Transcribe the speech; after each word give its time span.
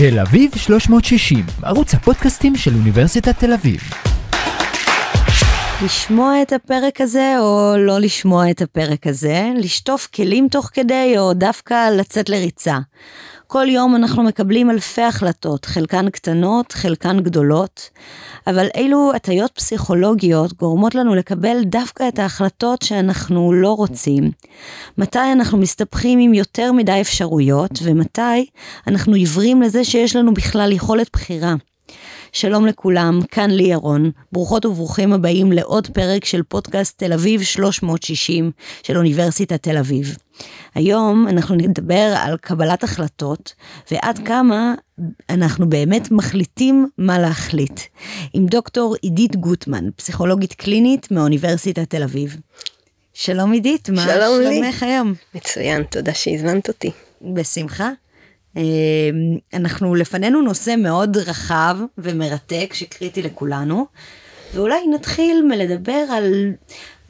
תל 0.00 0.18
אביב 0.18 0.50
360, 0.56 1.46
ערוץ 1.62 1.94
הפודקאסטים 1.94 2.56
של 2.56 2.74
אוניברסיטת 2.74 3.38
תל 3.38 3.52
אביב. 3.52 3.80
לשמוע 5.84 6.42
את 6.42 6.52
הפרק 6.52 7.00
הזה 7.00 7.34
או 7.38 7.74
לא 7.78 7.98
לשמוע 7.98 8.50
את 8.50 8.62
הפרק 8.62 9.06
הזה, 9.06 9.50
לשטוף 9.56 10.08
כלים 10.14 10.48
תוך 10.50 10.70
כדי 10.72 11.14
או 11.18 11.34
דווקא 11.34 11.90
לצאת 11.90 12.28
לריצה. 12.28 12.78
כל 13.52 13.66
יום 13.68 13.96
אנחנו 13.96 14.22
מקבלים 14.22 14.70
אלפי 14.70 15.02
החלטות, 15.02 15.64
חלקן 15.64 16.10
קטנות, 16.10 16.72
חלקן 16.72 17.20
גדולות, 17.20 17.90
אבל 18.46 18.66
אילו 18.74 19.12
הטיות 19.14 19.50
פסיכולוגיות 19.54 20.52
גורמות 20.52 20.94
לנו 20.94 21.14
לקבל 21.14 21.62
דווקא 21.64 22.08
את 22.08 22.18
ההחלטות 22.18 22.82
שאנחנו 22.82 23.52
לא 23.52 23.72
רוצים. 23.72 24.30
מתי 24.98 25.32
אנחנו 25.32 25.58
מסתבכים 25.58 26.18
עם 26.18 26.34
יותר 26.34 26.72
מדי 26.72 27.00
אפשרויות, 27.00 27.70
ומתי 27.82 28.46
אנחנו 28.86 29.14
עיוורים 29.14 29.62
לזה 29.62 29.84
שיש 29.84 30.16
לנו 30.16 30.34
בכלל 30.34 30.72
יכולת 30.72 31.10
בחירה. 31.12 31.54
שלום 32.32 32.66
לכולם, 32.66 33.20
כאן 33.30 33.50
לי 33.50 33.62
ירון, 33.62 34.10
ברוכות 34.32 34.66
וברוכים 34.66 35.12
הבאים 35.12 35.52
לעוד 35.52 35.86
פרק 35.86 36.24
של 36.24 36.42
פודקאסט 36.42 36.98
תל 36.98 37.12
אביב 37.12 37.42
360 37.42 38.50
של 38.82 38.96
אוניברסיטת 38.96 39.62
תל 39.62 39.76
אביב. 39.76 40.16
היום 40.74 41.28
אנחנו 41.28 41.54
נדבר 41.54 42.14
על 42.16 42.36
קבלת 42.36 42.84
החלטות 42.84 43.54
ועד 43.90 44.18
כמה 44.26 44.74
אנחנו 45.30 45.68
באמת 45.68 46.10
מחליטים 46.10 46.88
מה 46.98 47.18
להחליט. 47.18 47.80
עם 48.32 48.46
דוקטור 48.46 48.96
עידית 49.02 49.36
גוטמן, 49.36 49.84
פסיכולוגית 49.96 50.52
קלינית 50.52 51.10
מאוניברסיטת 51.10 51.90
תל 51.90 52.02
אביב. 52.02 52.36
שלום 53.14 53.52
עידית, 53.52 53.90
מה 53.90 54.02
שלומך 54.02 54.82
היום? 54.82 55.14
מצוין, 55.34 55.82
תודה 55.82 56.14
שהזמנת 56.14 56.68
אותי. 56.68 56.90
בשמחה. 57.22 57.90
אמ, 58.56 58.62
אנחנו 59.54 59.94
לפנינו 59.94 60.42
נושא 60.42 60.74
מאוד 60.78 61.16
רחב 61.16 61.76
ומרתק 61.98 62.70
שקריטי 62.72 63.22
לכולנו, 63.22 63.86
ואולי 64.54 64.86
נתחיל 64.94 65.42
מלדבר 65.48 66.04
על 66.10 66.52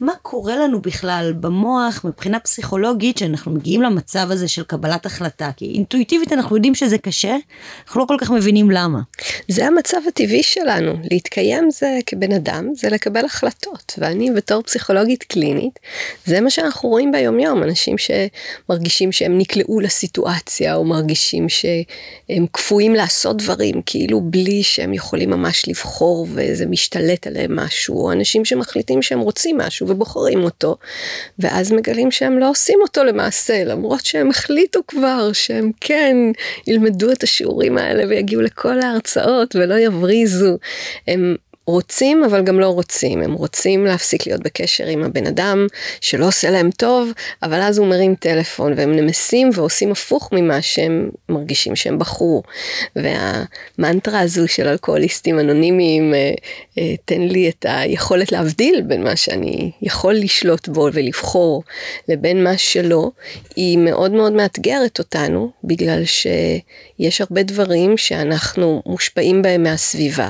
מה 0.01 0.13
קורה 0.21 0.55
לנו 0.55 0.81
בכלל 0.81 1.33
במוח 1.39 2.05
מבחינה 2.05 2.39
פסיכולוגית 2.39 3.17
שאנחנו 3.17 3.51
מגיעים 3.51 3.81
למצב 3.81 4.27
הזה 4.31 4.47
של 4.47 4.63
קבלת 4.63 5.05
החלטה 5.05 5.51
כי 5.57 5.65
אינטואיטיבית 5.65 6.33
אנחנו 6.33 6.55
יודעים 6.55 6.75
שזה 6.75 6.97
קשה 6.97 7.35
אנחנו 7.85 8.01
לא 8.01 8.05
כל 8.05 8.15
כך 8.19 8.31
מבינים 8.31 8.71
למה. 8.71 8.99
זה 9.47 9.67
המצב 9.67 9.97
הטבעי 10.07 10.43
שלנו 10.43 10.93
להתקיים 11.11 11.71
זה 11.71 11.99
כבן 12.05 12.31
אדם 12.31 12.69
זה 12.75 12.89
לקבל 12.89 13.25
החלטות 13.25 13.93
ואני 13.97 14.31
בתור 14.31 14.61
פסיכולוגית 14.61 15.23
קלינית 15.23 15.79
זה 16.25 16.41
מה 16.41 16.49
שאנחנו 16.49 16.89
רואים 16.89 17.11
ביום 17.11 17.39
יום 17.39 17.63
אנשים 17.63 17.95
שמרגישים 17.97 19.11
שהם 19.11 19.37
נקלעו 19.37 19.79
לסיטואציה 19.79 20.75
או 20.75 20.85
מרגישים 20.85 21.49
שהם 21.49 22.45
קפואים 22.51 22.95
לעשות 22.95 23.37
דברים 23.37 23.81
כאילו 23.85 24.21
בלי 24.21 24.63
שהם 24.63 24.93
יכולים 24.93 25.29
ממש 25.29 25.67
לבחור 25.67 26.27
וזה 26.33 26.65
משתלט 26.65 27.27
עליהם 27.27 27.55
משהו 27.55 27.95
או 27.95 28.11
אנשים 28.11 28.45
שמחליטים 28.45 29.01
שהם 29.01 29.19
רוצים 29.19 29.57
משהו. 29.57 29.90
ובוחרים 29.91 30.43
אותו, 30.43 30.77
ואז 31.39 31.71
מגלים 31.71 32.11
שהם 32.11 32.39
לא 32.39 32.49
עושים 32.49 32.79
אותו 32.81 33.03
למעשה, 33.03 33.63
למרות 33.63 34.05
שהם 34.05 34.29
החליטו 34.29 34.79
כבר 34.87 35.33
שהם 35.33 35.71
כן 35.81 36.17
ילמדו 36.67 37.11
את 37.11 37.23
השיעורים 37.23 37.77
האלה 37.77 38.03
ויגיעו 38.09 38.41
לכל 38.41 38.79
ההרצאות 38.79 39.55
ולא 39.55 39.75
יבריזו. 39.75 40.57
הם 41.07 41.35
רוצים 41.65 42.23
אבל 42.23 42.43
גם 42.43 42.59
לא 42.59 42.67
רוצים 42.67 43.21
הם 43.21 43.33
רוצים 43.33 43.85
להפסיק 43.85 44.27
להיות 44.27 44.41
בקשר 44.41 44.85
עם 44.85 45.03
הבן 45.03 45.27
אדם 45.27 45.67
שלא 46.01 46.27
עושה 46.27 46.49
להם 46.49 46.71
טוב 46.71 47.11
אבל 47.43 47.61
אז 47.61 47.77
הוא 47.77 47.87
מרים 47.87 48.15
טלפון 48.15 48.73
והם 48.77 48.95
נמסים 48.95 49.49
ועושים 49.53 49.91
הפוך 49.91 50.29
ממה 50.31 50.61
שהם 50.61 51.09
מרגישים 51.29 51.75
שהם 51.75 51.99
בחרו. 51.99 52.43
והמנטרה 52.95 54.19
הזו 54.19 54.47
של 54.47 54.67
אלכוהוליסטים 54.67 55.39
אנונימיים 55.39 56.13
אה, 56.13 56.33
אה, 56.77 56.95
תן 57.05 57.21
לי 57.21 57.49
את 57.49 57.65
היכולת 57.69 58.31
להבדיל 58.31 58.81
בין 58.81 59.03
מה 59.03 59.15
שאני 59.15 59.71
יכול 59.81 60.13
לשלוט 60.13 60.67
בו 60.67 60.87
ולבחור 60.93 61.63
לבין 62.07 62.43
מה 62.43 62.57
שלא 62.57 63.11
היא 63.55 63.77
מאוד 63.77 64.11
מאוד 64.11 64.33
מאתגרת 64.33 64.99
אותנו 64.99 65.51
בגלל 65.63 66.03
שיש 66.05 67.21
הרבה 67.21 67.43
דברים 67.43 67.97
שאנחנו 67.97 68.81
מושפעים 68.85 69.41
בהם 69.41 69.63
מהסביבה. 69.63 70.29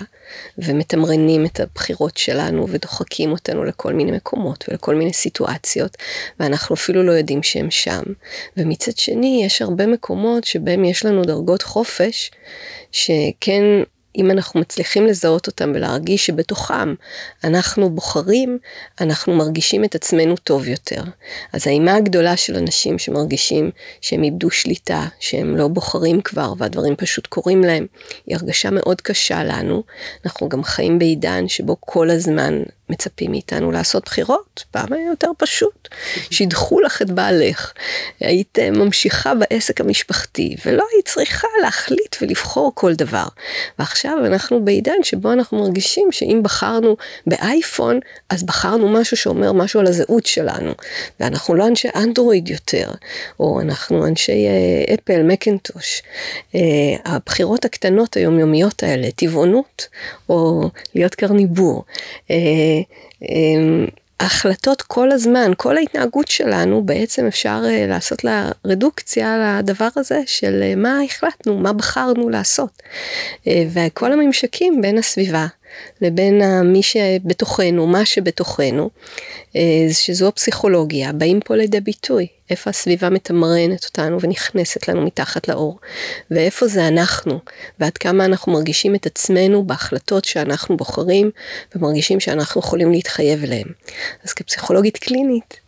ומתמרנים 0.57 1.45
את 1.45 1.59
הבחירות 1.59 2.17
שלנו 2.17 2.69
ודוחקים 2.69 3.31
אותנו 3.31 3.63
לכל 3.63 3.93
מיני 3.93 4.11
מקומות 4.11 4.65
ולכל 4.69 4.95
מיני 4.95 5.13
סיטואציות 5.13 5.97
ואנחנו 6.39 6.75
אפילו 6.75 7.03
לא 7.03 7.11
יודעים 7.11 7.43
שהם 7.43 7.71
שם. 7.71 8.03
ומצד 8.57 8.97
שני 8.97 9.41
יש 9.45 9.61
הרבה 9.61 9.87
מקומות 9.87 10.43
שבהם 10.43 10.85
יש 10.85 11.05
לנו 11.05 11.21
דרגות 11.21 11.61
חופש 11.61 12.31
שכן 12.91 13.63
אם 14.17 14.31
אנחנו 14.31 14.59
מצליחים 14.59 15.05
לזהות 15.05 15.47
אותם 15.47 15.71
ולהרגיש 15.75 16.25
שבתוכם 16.25 16.93
אנחנו 17.43 17.89
בוחרים, 17.89 18.57
אנחנו 19.01 19.35
מרגישים 19.35 19.83
את 19.83 19.95
עצמנו 19.95 20.37
טוב 20.37 20.67
יותר. 20.67 21.03
אז 21.53 21.67
האימה 21.67 21.95
הגדולה 21.95 22.37
של 22.37 22.55
אנשים 22.55 22.99
שמרגישים 22.99 23.71
שהם 24.01 24.23
איבדו 24.23 24.51
שליטה, 24.51 25.07
שהם 25.19 25.57
לא 25.57 25.67
בוחרים 25.67 26.21
כבר 26.21 26.53
והדברים 26.57 26.95
פשוט 26.95 27.27
קורים 27.27 27.63
להם, 27.63 27.85
היא 28.25 28.35
הרגשה 28.35 28.69
מאוד 28.71 29.01
קשה 29.01 29.43
לנו. 29.43 29.83
אנחנו 30.25 30.49
גם 30.49 30.63
חיים 30.63 30.99
בעידן 30.99 31.47
שבו 31.47 31.77
כל 31.79 32.09
הזמן 32.09 32.63
מצפים 32.91 33.31
מאיתנו 33.31 33.71
לעשות 33.71 34.05
בחירות, 34.05 34.63
פעם 34.71 34.93
היה 34.93 35.07
יותר 35.07 35.31
פשוט. 35.37 35.87
שידחו 36.31 36.81
לך 36.81 37.01
את 37.01 37.11
בעלך, 37.11 37.73
היית 38.19 38.59
ממשיכה 38.59 39.33
בעסק 39.35 39.81
המשפחתי, 39.81 40.55
ולא 40.65 40.83
היית 40.93 41.07
צריכה 41.07 41.47
להחליט 41.61 42.15
ולבחור 42.21 42.71
כל 42.75 42.93
דבר. 42.93 43.25
ועכשיו 43.79 44.17
אנחנו 44.25 44.65
בעידן 44.65 45.03
שבו 45.03 45.31
אנחנו 45.31 45.59
מרגישים 45.59 46.11
שאם 46.11 46.39
בחרנו 46.43 46.97
באייפון, 47.27 47.99
אז 48.29 48.43
בחרנו 48.43 48.89
משהו 48.89 49.17
שאומר 49.17 49.53
משהו 49.53 49.79
על 49.79 49.87
הזהות 49.87 50.25
שלנו, 50.25 50.71
ואנחנו 51.19 51.55
לא 51.55 51.67
אנשי 51.67 51.87
אנדרואיד 51.95 52.49
יותר, 52.49 52.91
או 53.39 53.61
אנחנו 53.61 54.07
אנשי 54.07 54.47
אה, 54.47 54.93
אפל, 54.93 55.23
מקינטוש. 55.23 56.01
אה, 56.55 56.61
הבחירות 57.05 57.65
הקטנות 57.65 58.17
היומיומיות 58.17 58.83
האלה, 58.83 59.11
טבעונות, 59.11 59.87
או 60.29 60.69
להיות 60.95 61.15
קרניבור. 61.15 61.83
אה, 62.31 62.35
ההחלטות 64.21 64.81
כל 64.81 65.11
הזמן, 65.11 65.51
כל 65.57 65.77
ההתנהגות 65.77 66.27
שלנו 66.27 66.83
בעצם 66.83 67.27
אפשר 67.27 67.61
uh, 67.63 67.89
לעשות 67.89 68.23
לה 68.23 68.51
רדוקציה 68.65 69.59
לדבר 69.59 69.87
הזה 69.95 70.21
של 70.25 70.63
uh, 70.63 70.79
מה 70.79 70.99
החלטנו, 71.05 71.57
מה 71.57 71.73
בחרנו 71.73 72.29
לעשות. 72.29 72.81
Uh, 73.43 73.47
וכל 73.73 74.11
הממשקים 74.11 74.81
בין 74.81 74.97
הסביבה 74.97 75.47
לבין 76.01 76.41
מי 76.63 76.83
שבתוכנו, 76.83 77.87
מה 77.87 78.05
שבתוכנו, 78.05 78.89
אה, 79.55 79.61
שזו 79.91 80.27
הפסיכולוגיה, 80.27 81.13
באים 81.13 81.39
פה 81.39 81.55
לידי 81.55 81.81
ביטוי. 81.81 82.27
איפה 82.51 82.69
הסביבה 82.69 83.09
מתמרנת 83.09 83.85
אותנו 83.85 84.21
ונכנסת 84.21 84.87
לנו 84.87 85.05
מתחת 85.05 85.47
לאור, 85.47 85.79
ואיפה 86.31 86.67
זה 86.67 86.87
אנחנו, 86.87 87.39
ועד 87.79 87.97
כמה 87.97 88.25
אנחנו 88.25 88.51
מרגישים 88.51 88.95
את 88.95 89.05
עצמנו 89.05 89.63
בהחלטות 89.63 90.25
שאנחנו 90.25 90.77
בוחרים, 90.77 91.31
ומרגישים 91.75 92.19
שאנחנו 92.19 92.61
יכולים 92.61 92.91
להתחייב 92.91 93.43
אליהם. 93.43 93.67
אז 94.23 94.33
כפסיכולוגית 94.33 94.97
קלינית, 94.97 95.59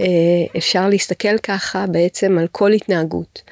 אה, 0.00 0.06
אפשר 0.56 0.88
להסתכל 0.88 1.38
ככה 1.38 1.86
בעצם 1.86 2.38
על 2.38 2.46
כל 2.52 2.72
התנהגות, 2.72 3.42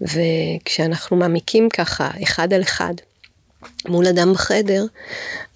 וכשאנחנו 0.00 1.16
מעמיקים 1.16 1.68
ככה 1.68 2.10
אחד 2.22 2.52
על 2.52 2.62
אחד, 2.62 2.94
מול 3.88 4.06
אדם 4.06 4.32
בחדר, 4.32 4.84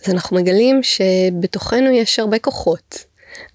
אז 0.04 0.12
אנחנו 0.12 0.37
מגלים 0.37 0.81
שבתוכנו 0.82 1.91
יש 1.91 2.19
הרבה 2.19 2.38
כוחות. 2.38 3.04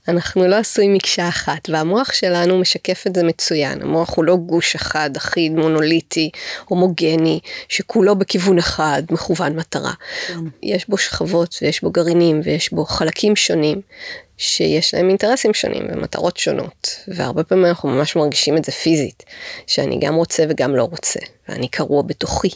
אנחנו 0.07 0.47
לא 0.47 0.55
עשויים 0.55 0.93
מקשה 0.93 1.27
אחת, 1.27 1.69
והמוח 1.69 2.13
שלנו 2.13 2.59
משקף 2.59 3.07
את 3.07 3.15
זה 3.15 3.23
מצוין. 3.23 3.81
המוח 3.81 4.15
הוא 4.15 4.25
לא 4.25 4.35
גוש 4.35 4.75
אחד, 4.75 5.09
אחיד, 5.17 5.51
מונוליטי, 5.51 6.29
הומוגני, 6.65 7.39
שכולו 7.69 8.15
בכיוון 8.15 8.57
אחד, 8.57 9.03
מכוון 9.11 9.55
מטרה. 9.55 9.93
כן. 10.27 10.39
יש 10.63 10.89
בו 10.89 10.97
שכבות, 10.97 11.57
ויש 11.61 11.81
בו 11.81 11.91
גרעינים, 11.91 12.41
ויש 12.43 12.73
בו 12.73 12.85
חלקים 12.85 13.35
שונים, 13.35 13.81
שיש 14.37 14.93
להם 14.93 15.09
אינטרסים 15.09 15.53
שונים 15.53 15.87
ומטרות 15.89 16.37
שונות. 16.37 16.95
והרבה 17.07 17.43
פעמים 17.43 17.65
אנחנו 17.65 17.89
ממש 17.89 18.15
מרגישים 18.15 18.57
את 18.57 18.65
זה 18.65 18.71
פיזית, 18.71 19.23
שאני 19.67 19.99
גם 19.99 20.15
רוצה 20.15 20.43
וגם 20.49 20.75
לא 20.75 20.83
רוצה, 20.83 21.19
ואני 21.49 21.67
קרוע 21.67 22.01
בתוכי. 22.01 22.49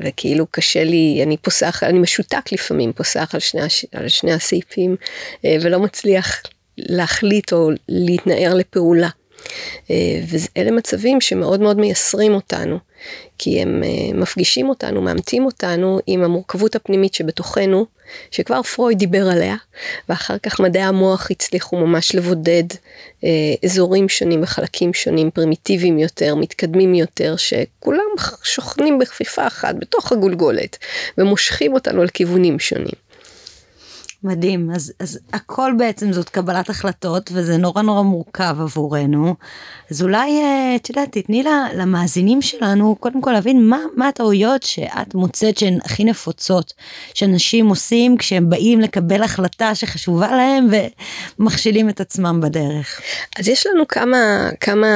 וכאילו 0.00 0.46
קשה 0.50 0.84
לי, 0.84 1.20
אני 1.22 1.36
פוסח, 1.36 1.82
אני 1.82 1.98
משותק 1.98 2.52
לפעמים, 2.52 2.92
פוסח 2.92 3.34
על 3.34 3.40
שני, 3.40 3.60
על 3.92 4.08
שני 4.08 4.32
הסעיפים 4.32 4.96
אה, 5.44 5.56
ולא 5.62 5.80
מצליח 5.80 6.42
להחליט 6.78 7.52
או 7.52 7.70
להתנער 7.88 8.54
לפעולה. 8.54 9.08
ואלה 10.28 10.70
מצבים 10.70 11.20
שמאוד 11.20 11.60
מאוד 11.60 11.78
מייסרים 11.78 12.34
אותנו. 12.34 12.78
כי 13.38 13.62
הם 13.62 13.82
מפגישים 14.14 14.68
אותנו, 14.68 15.02
מאמתים 15.02 15.44
אותנו 15.44 15.98
עם 16.06 16.22
המורכבות 16.22 16.76
הפנימית 16.76 17.14
שבתוכנו, 17.14 17.86
שכבר 18.30 18.62
פרויד 18.62 18.98
דיבר 18.98 19.28
עליה, 19.28 19.56
ואחר 20.08 20.38
כך 20.38 20.60
מדעי 20.60 20.82
המוח 20.82 21.30
הצליחו 21.30 21.76
ממש 21.76 22.14
לבודד 22.14 22.64
אה, 23.24 23.28
אזורים 23.64 24.08
שונים 24.08 24.42
וחלקים 24.42 24.94
שונים, 24.94 25.30
פרימיטיביים 25.30 25.98
יותר, 25.98 26.34
מתקדמים 26.34 26.94
יותר, 26.94 27.36
שכולם 27.36 28.06
שוכנים 28.42 28.98
בכפיפה 28.98 29.46
אחת 29.46 29.74
בתוך 29.78 30.12
הגולגולת, 30.12 30.78
ומושכים 31.18 31.72
אותנו 31.72 32.02
על 32.02 32.08
כיוונים 32.08 32.58
שונים. 32.58 33.05
מדהים, 34.24 34.70
אז, 34.74 34.92
אז 35.00 35.18
הכל 35.32 35.72
בעצם 35.78 36.12
זאת 36.12 36.28
קבלת 36.28 36.70
החלטות 36.70 37.30
וזה 37.34 37.56
נורא 37.56 37.82
נורא 37.82 38.02
מורכב 38.02 38.56
עבורנו. 38.60 39.34
אז 39.90 40.02
אולי, 40.02 40.40
אה, 40.40 40.76
את 40.76 40.88
יודעת, 40.88 41.12
תתני 41.12 41.44
למאזינים 41.74 42.42
שלנו 42.42 42.96
קודם 43.00 43.20
כל 43.20 43.32
להבין 43.32 43.66
מה, 43.66 43.78
מה 43.96 44.08
הטעויות 44.08 44.62
שאת 44.62 45.14
מוצאת 45.14 45.58
שהן 45.58 45.78
הכי 45.84 46.04
נפוצות, 46.04 46.72
שאנשים 47.14 47.68
עושים 47.68 48.16
כשהם 48.16 48.50
באים 48.50 48.80
לקבל 48.80 49.22
החלטה 49.22 49.74
שחשובה 49.74 50.36
להם 50.36 50.68
ומכשילים 51.38 51.88
את 51.88 52.00
עצמם 52.00 52.40
בדרך. 52.42 53.00
אז 53.38 53.48
יש 53.48 53.66
לנו 53.66 53.88
כמה, 53.88 54.50
כמה 54.60 54.86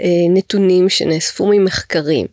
אה, 0.00 0.08
נתונים 0.30 0.88
שנאספו 0.88 1.46
ממחקרים 1.50 2.26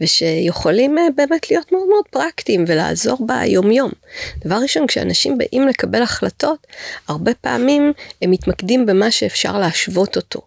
ושיכולים 0.00 0.98
אה, 0.98 1.04
באמת 1.16 1.50
להיות 1.50 1.72
מאוד 1.72 1.88
מאוד 1.88 2.04
פרקטיים 2.10 2.64
ולעזור 2.66 3.26
ביום 3.26 3.70
יום. 3.70 3.90
דבר 4.44 4.56
ראשון, 4.62 4.86
כשאנשים 4.86 5.38
באים 5.38 5.68
לקבל 5.68 5.89
לקבל 5.90 6.02
החלטות, 6.02 6.66
הרבה 7.08 7.34
פעמים 7.34 7.92
הם 8.22 8.30
מתמקדים 8.30 8.86
במה 8.86 9.10
שאפשר 9.10 9.58
להשוות 9.58 10.16
אותו. 10.16 10.40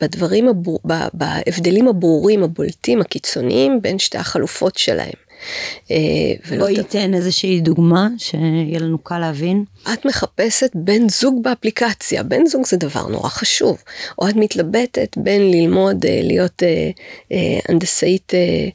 בדברים, 0.00 0.48
הבור, 0.48 0.80
בהבדלים 1.14 1.88
הברורים, 1.88 2.42
הבולטים, 2.42 3.00
הקיצוניים, 3.00 3.82
בין 3.82 3.98
שתי 3.98 4.18
החלופות 4.18 4.78
שלהם. 4.78 5.12
אה, 5.90 5.96
בואי 6.58 6.82
ת... 6.82 6.96
איזושהי 6.96 7.60
דוגמה 7.60 8.08
שיהיה 8.18 8.78
לנו 8.80 8.98
קל 8.98 9.18
להבין. 9.18 9.64
את 9.92 10.04
מחפשת 10.06 10.70
בן 10.74 11.08
זוג 11.08 11.42
באפליקציה, 11.42 12.22
בן 12.22 12.46
זוג 12.46 12.66
זה 12.66 12.76
דבר 12.76 13.06
נורא 13.06 13.28
חשוב. 13.28 13.82
או 14.18 14.28
את 14.28 14.36
מתלבטת 14.36 15.16
בין 15.16 15.50
ללמוד 15.50 16.04
אה, 16.04 16.20
להיות 16.22 16.62
אה, 16.62 17.58
הנדסאית 17.68 18.32
אה, 18.34 18.68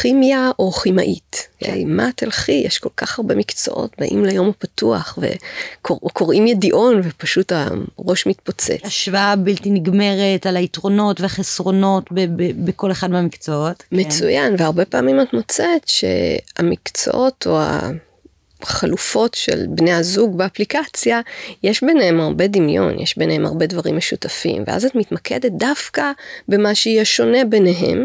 כימיה 0.00 0.50
או 0.58 0.72
כימאית. 0.72 1.48
כן. 1.58 1.78
מה 1.86 2.10
תלכי, 2.16 2.62
יש 2.66 2.78
כל 2.78 2.88
כך 2.96 3.18
הרבה 3.18 3.34
מקצועות, 3.34 3.90
באים 3.98 4.24
ליום 4.24 4.48
הפתוח 4.48 5.18
וקוראים 5.82 6.46
ידיעון 6.46 7.00
ופשוט 7.04 7.52
הראש 7.52 8.26
מתפוצץ. 8.26 8.80
השוואה 8.84 9.36
בלתי 9.36 9.70
נגמרת 9.70 10.46
על 10.46 10.56
היתרונות 10.56 11.20
והחסרונות 11.20 12.10
בכל 12.64 12.92
אחד 12.92 13.10
מהמקצועות. 13.10 13.82
כן. 13.90 13.96
מצוין, 13.96 14.56
כן. 14.56 14.62
והרבה 14.62 14.84
פעמים 14.84 15.20
את 15.20 15.32
מוצאת 15.32 15.88
שהמקצועות 15.88 17.46
או 17.46 17.60
ה... 17.60 17.90
חלופות 18.66 19.34
של 19.34 19.66
בני 19.68 19.92
הזוג 19.92 20.38
באפליקציה, 20.38 21.20
יש 21.62 21.84
ביניהם 21.84 22.20
הרבה 22.20 22.46
דמיון, 22.46 22.98
יש 22.98 23.18
ביניהם 23.18 23.46
הרבה 23.46 23.66
דברים 23.66 23.96
משותפים, 23.96 24.64
ואז 24.66 24.84
את 24.84 24.94
מתמקדת 24.94 25.52
דווקא 25.52 26.12
במה 26.48 26.74
שיהיה 26.74 27.04
שונה 27.04 27.44
ביניהם, 27.44 28.04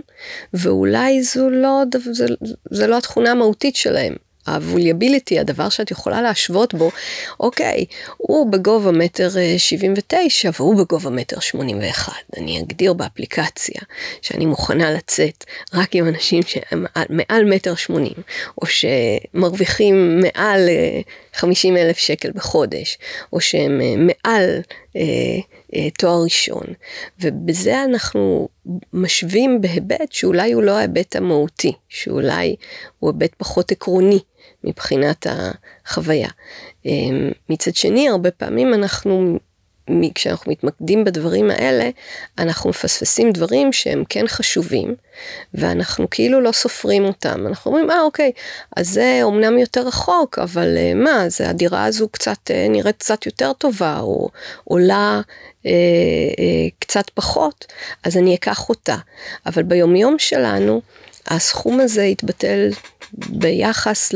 ואולי 0.53 1.23
זו 1.23 1.49
לא, 1.49 1.83
זה, 2.11 2.25
זה 2.71 2.87
לא 2.87 2.97
התכונה 2.97 3.31
המהותית 3.31 3.75
שלהם. 3.75 4.15
הווליאביליטי, 4.47 5.39
הדבר 5.39 5.69
שאת 5.69 5.91
יכולה 5.91 6.21
להשוות 6.21 6.73
בו, 6.73 6.91
אוקיי, 7.39 7.85
הוא 8.17 8.51
בגובה 8.51 8.91
מטר 8.91 9.29
79 9.57 10.47
אה, 10.47 10.51
והוא 10.59 10.75
בגובה 10.75 11.09
מטר 11.09 11.39
81. 11.39 12.13
אני 12.37 12.59
אגדיר 12.59 12.93
באפליקציה 12.93 13.81
שאני 14.21 14.45
מוכנה 14.45 14.91
לצאת 14.91 15.45
רק 15.73 15.95
עם 15.95 16.07
אנשים 16.07 16.43
שהם 16.43 16.85
מעל 17.09 17.45
מטר 17.45 17.75
80, 17.75 18.13
או 18.61 18.67
שמרוויחים 18.67 20.21
מעל 20.21 20.69
50 21.33 21.77
אה, 21.77 21.81
אלף 21.81 21.97
שקל 21.97 22.31
בחודש, 22.31 22.97
או 23.33 23.41
שהם 23.41 23.81
אה, 23.81 23.93
מעל 23.97 24.61
אה, 24.95 25.01
אה, 25.75 25.89
תואר 25.89 26.23
ראשון. 26.23 26.65
ובזה 27.19 27.83
אנחנו 27.83 28.49
משווים 28.93 29.61
בהיבט 29.61 30.11
שאולי 30.11 30.51
הוא 30.51 30.63
לא 30.63 30.71
ההיבט 30.71 31.15
המהותי, 31.15 31.73
שאולי 31.89 32.55
הוא 32.99 33.11
היבט 33.11 33.35
פחות 33.37 33.71
עקרוני. 33.71 34.19
מבחינת 34.63 35.27
החוויה. 35.29 36.29
אמ, 36.85 37.31
מצד 37.49 37.75
שני, 37.75 38.09
הרבה 38.09 38.31
פעמים 38.31 38.73
אנחנו, 38.73 39.39
כשאנחנו 40.15 40.51
מתמקדים 40.51 41.03
בדברים 41.03 41.51
האלה, 41.51 41.89
אנחנו 42.39 42.69
מפספסים 42.69 43.31
דברים 43.31 43.73
שהם 43.73 44.03
כן 44.09 44.27
חשובים, 44.27 44.95
ואנחנו 45.53 46.09
כאילו 46.09 46.41
לא 46.41 46.51
סופרים 46.51 47.05
אותם. 47.05 47.47
אנחנו 47.47 47.71
אומרים, 47.71 47.91
אה, 47.91 48.01
אוקיי, 48.01 48.31
אז 48.77 48.89
זה 48.89 49.19
אומנם 49.23 49.57
יותר 49.57 49.87
רחוק, 49.87 50.39
אבל 50.39 50.77
אה, 50.77 50.93
מה, 50.93 51.29
זה 51.29 51.49
הדירה 51.49 51.85
הזו 51.85 52.09
קצת 52.09 52.51
אה, 52.51 52.67
נראית 52.69 52.97
קצת 52.97 53.25
יותר 53.25 53.53
טובה, 53.53 53.99
או 53.99 54.29
עולה 54.63 55.21
אה, 55.65 55.71
אה, 56.39 56.67
קצת 56.79 57.09
פחות, 57.09 57.65
אז 58.03 58.17
אני 58.17 58.35
אקח 58.35 58.69
אותה. 58.69 58.95
אבל 59.45 59.63
ביומיום 59.63 60.19
שלנו, 60.19 60.81
הסכום 61.27 61.79
הזה 61.79 62.03
יתבטל 62.03 62.69
ביחס 63.13 64.13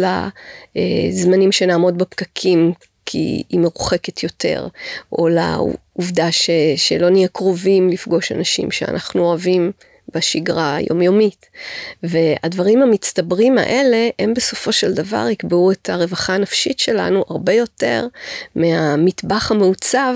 לזמנים 0.76 1.52
שנעמוד 1.52 1.98
בפקקים, 1.98 2.74
כי 3.06 3.44
היא 3.50 3.60
מרוחקת 3.60 4.24
יותר, 4.24 4.68
או 5.12 5.28
לעובדה 5.28 6.32
ש, 6.32 6.50
שלא 6.76 7.10
נהיה 7.10 7.28
קרובים 7.28 7.90
לפגוש 7.90 8.32
אנשים 8.32 8.72
שאנחנו 8.72 9.24
אוהבים 9.24 9.72
בשגרה 10.14 10.76
היומיומית. 10.76 11.46
והדברים 12.04 12.82
המצטברים 12.82 13.58
האלה, 13.58 14.10
הם 14.20 14.34
בסופו 14.34 14.72
של 14.72 14.94
דבר 14.94 15.28
יקבעו 15.32 15.72
את 15.72 15.90
הרווחה 15.90 16.34
הנפשית 16.34 16.80
שלנו 16.80 17.24
הרבה 17.30 17.54
יותר 17.54 18.08
מהמטבח 18.56 19.52
המעוצב, 19.52 20.16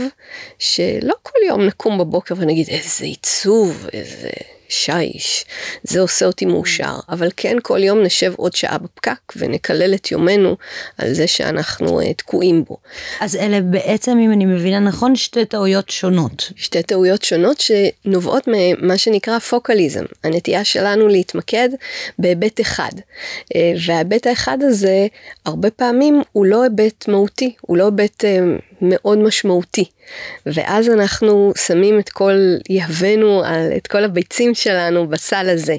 שלא 0.60 1.14
כל 1.24 1.40
יום 1.48 1.62
נקום 1.62 1.98
בבוקר 1.98 2.36
ונגיד 2.38 2.68
איזה 2.70 3.06
עיצוב, 3.06 3.88
איזה... 3.94 4.30
שיש, 4.70 5.46
זה 5.84 6.00
עושה 6.00 6.26
אותי 6.26 6.46
מאושר, 6.46 6.96
אבל 7.10 7.30
כן 7.38 7.58
כל 7.64 7.84
יום 7.84 8.04
נשב 8.04 8.34
עוד 8.38 8.56
שעה 8.56 8.78
בפקק 8.78 9.34
ונקלל 9.36 9.94
את 9.94 10.12
יומנו 10.12 10.56
על 10.98 11.14
זה 11.14 11.28
שאנחנו 11.28 12.02
uh, 12.02 12.04
תקועים 12.18 12.64
בו. 12.64 12.78
אז 13.20 13.36
אלה 13.36 13.62
בעצם, 13.62 14.18
אם 14.26 14.32
אני 14.32 14.46
מבינה 14.46 14.80
נכון, 14.80 15.16
שתי 15.16 15.46
טעויות 15.46 15.90
שונות. 15.90 16.52
שתי 16.56 16.84
טעויות 16.84 17.24
שונות 17.24 17.62
שנובעות 17.62 18.48
ממה 18.48 18.98
שנקרא 18.98 19.40
פוקליזם, 19.40 20.04
הנטייה 20.24 20.64
שלנו 20.64 21.08
להתמקד 21.08 21.70
בהיבט 22.20 22.62
אחד. 22.62 22.92
Uh, 22.94 23.58
וההיבט 23.86 24.28
האחד 24.28 24.58
הזה, 24.62 25.08
הרבה 25.46 25.72
פעמים 25.72 26.22
הוא 26.32 26.46
לא 26.46 26.64
היבט 26.64 27.08
מהותי, 27.08 27.54
הוא 27.62 27.78
לא 27.78 27.86
היבט 27.86 28.24
uh, 28.24 28.62
מאוד 28.82 29.18
משמעותי. 29.18 29.86
ואז 30.46 30.90
אנחנו 30.90 31.54
שמים 31.68 32.00
את 32.00 32.10
כל 32.10 32.56
יהבנו, 32.70 33.44
את 33.78 33.88
כל 33.88 34.04
הביצים 34.04 34.56
שלנו 34.56 35.08
בסל 35.08 35.50
הזה. 35.50 35.76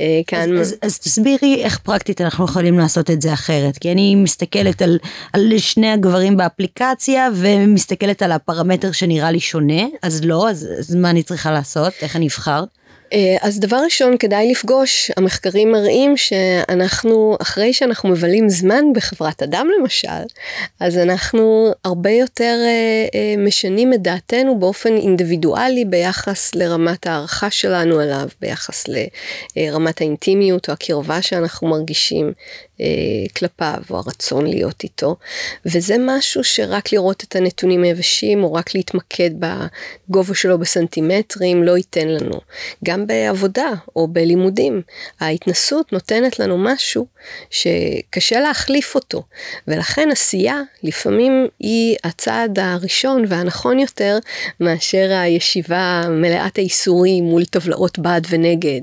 אה, 0.00 0.20
כאן... 0.26 0.58
אז, 0.58 0.68
אז, 0.68 0.76
אז 0.82 0.98
תסבירי 0.98 1.62
איך 1.64 1.78
פרקטית 1.78 2.20
אנחנו 2.20 2.44
יכולים 2.44 2.78
לעשות 2.78 3.10
את 3.10 3.22
זה 3.22 3.32
אחרת, 3.32 3.78
כי 3.78 3.92
אני 3.92 4.14
מסתכלת 4.14 4.82
על, 4.82 4.98
על 5.32 5.58
שני 5.58 5.90
הגברים 5.90 6.36
באפליקציה 6.36 7.28
ומסתכלת 7.34 8.22
על 8.22 8.32
הפרמטר 8.32 8.92
שנראה 8.92 9.30
לי 9.30 9.40
שונה, 9.40 9.82
אז 10.02 10.24
לא, 10.24 10.50
אז, 10.50 10.68
אז 10.78 10.94
מה 10.94 11.10
אני 11.10 11.22
צריכה 11.22 11.50
לעשות, 11.50 11.92
איך 12.02 12.16
אני 12.16 12.26
אבחר? 12.26 12.64
אה, 13.12 13.36
אז 13.40 13.60
דבר 13.60 13.76
ראשון 13.84 14.16
כדאי 14.16 14.50
לפגוש, 14.50 15.10
המחקרים 15.16 15.72
מראים 15.72 16.16
שאנחנו, 16.16 17.36
אחרי 17.42 17.72
שאנחנו 17.72 18.08
מבלים 18.08 18.48
זמן 18.48 18.84
בחברת 18.94 19.42
אדם 19.42 19.68
למשל, 19.78 20.08
אז 20.80 20.98
אנחנו 20.98 21.72
הרבה 21.84 22.10
יותר 22.10 22.56
אה, 22.64 23.06
אה, 23.14 23.34
משנים 23.38 23.92
את 23.92 24.02
דעתנו 24.02 24.58
באופן 24.58 24.96
אינדיבידואלי 24.96 25.84
ביחס 25.84 26.54
לרמת 26.54 27.06
הערכה 27.06 27.50
שלנו 27.50 28.00
עליו, 28.00 28.28
ביחס 28.40 28.84
לרמת 29.56 30.00
האינטימיות 30.00 30.68
או 30.68 30.72
הקרבה 30.72 31.22
שאנחנו 31.22 31.68
מרגישים 31.68 32.32
כלפיו, 33.36 33.82
או 33.90 33.96
הרצון 33.96 34.46
להיות 34.46 34.82
איתו, 34.84 35.16
וזה 35.66 35.96
משהו 35.98 36.44
שרק 36.44 36.92
לראות 36.92 37.24
את 37.24 37.36
הנתונים 37.36 37.82
היבשים, 37.82 38.44
או 38.44 38.52
רק 38.52 38.74
להתמקד 38.74 39.30
בגובה 39.38 40.34
שלו 40.34 40.58
בסנטימטרים, 40.58 41.62
לא 41.62 41.76
ייתן 41.76 42.08
לנו. 42.08 42.40
גם 42.84 43.06
בעבודה 43.06 43.70
או 43.96 44.08
בלימודים, 44.08 44.82
ההתנסות 45.20 45.92
נותנת 45.92 46.38
לנו 46.38 46.58
משהו 46.58 47.06
שקשה 47.50 48.40
להחליף 48.40 48.94
אותו, 48.94 49.22
ולכן 49.68 50.08
עשייה 50.12 50.60
לפעמים 50.82 51.46
היא 51.60 51.96
הצעד 52.04 52.58
הראשון 52.58 53.24
והנכון 53.28 53.78
יותר 53.78 54.18
מאשר 54.60 55.10
הישיבה 55.12 56.02
מלאת 56.10 56.58
האיסורים 56.58 57.24
מול 57.24 57.44
טבלאות 57.44 57.98
בעד 57.98 58.26
ונגד. 58.30 58.80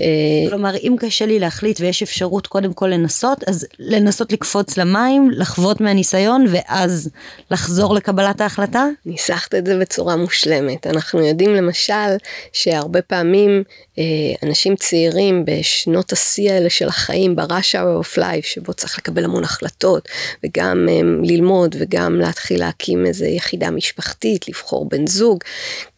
אה, 0.00 0.06
כלומר, 0.48 0.76
אם 0.76 0.96
קשה 1.00 1.26
לי 1.26 1.38
להחליט 1.38 1.80
ויש 1.80 2.02
אפשרות 2.02 2.46
קודם 2.46 2.72
כל 2.72 2.86
לנסות, 2.86 3.25
לעשות, 3.26 3.48
אז 3.48 3.66
לנסות 3.78 4.32
לקפוץ 4.32 4.76
למים, 4.76 5.30
לחוות 5.30 5.80
מהניסיון, 5.80 6.46
ואז 6.50 7.10
לחזור 7.50 7.94
לקבלת 7.94 8.40
ההחלטה? 8.40 8.86
ניסחת 9.06 9.54
את 9.54 9.66
זה 9.66 9.78
בצורה 9.78 10.16
מושלמת. 10.16 10.86
אנחנו 10.86 11.26
יודעים 11.26 11.54
למשל 11.54 12.16
שהרבה 12.52 13.02
פעמים 13.02 13.62
אה, 13.98 14.04
אנשים 14.42 14.76
צעירים 14.76 15.44
בשנות 15.44 16.12
השיא 16.12 16.52
האלה 16.52 16.70
של 16.70 16.88
החיים, 16.88 17.36
ב-rush 17.36 17.74
hour 17.74 18.04
of 18.04 18.18
life, 18.18 18.46
שבו 18.46 18.74
צריך 18.74 18.98
לקבל 18.98 19.24
המון 19.24 19.44
החלטות, 19.44 20.08
וגם 20.44 20.86
אה, 20.88 21.00
ללמוד 21.22 21.76
וגם 21.78 22.20
להתחיל 22.20 22.60
להקים 22.60 23.06
איזה 23.06 23.26
יחידה 23.26 23.70
משפחתית, 23.70 24.48
לבחור 24.48 24.88
בן 24.88 25.06
זוג, 25.06 25.38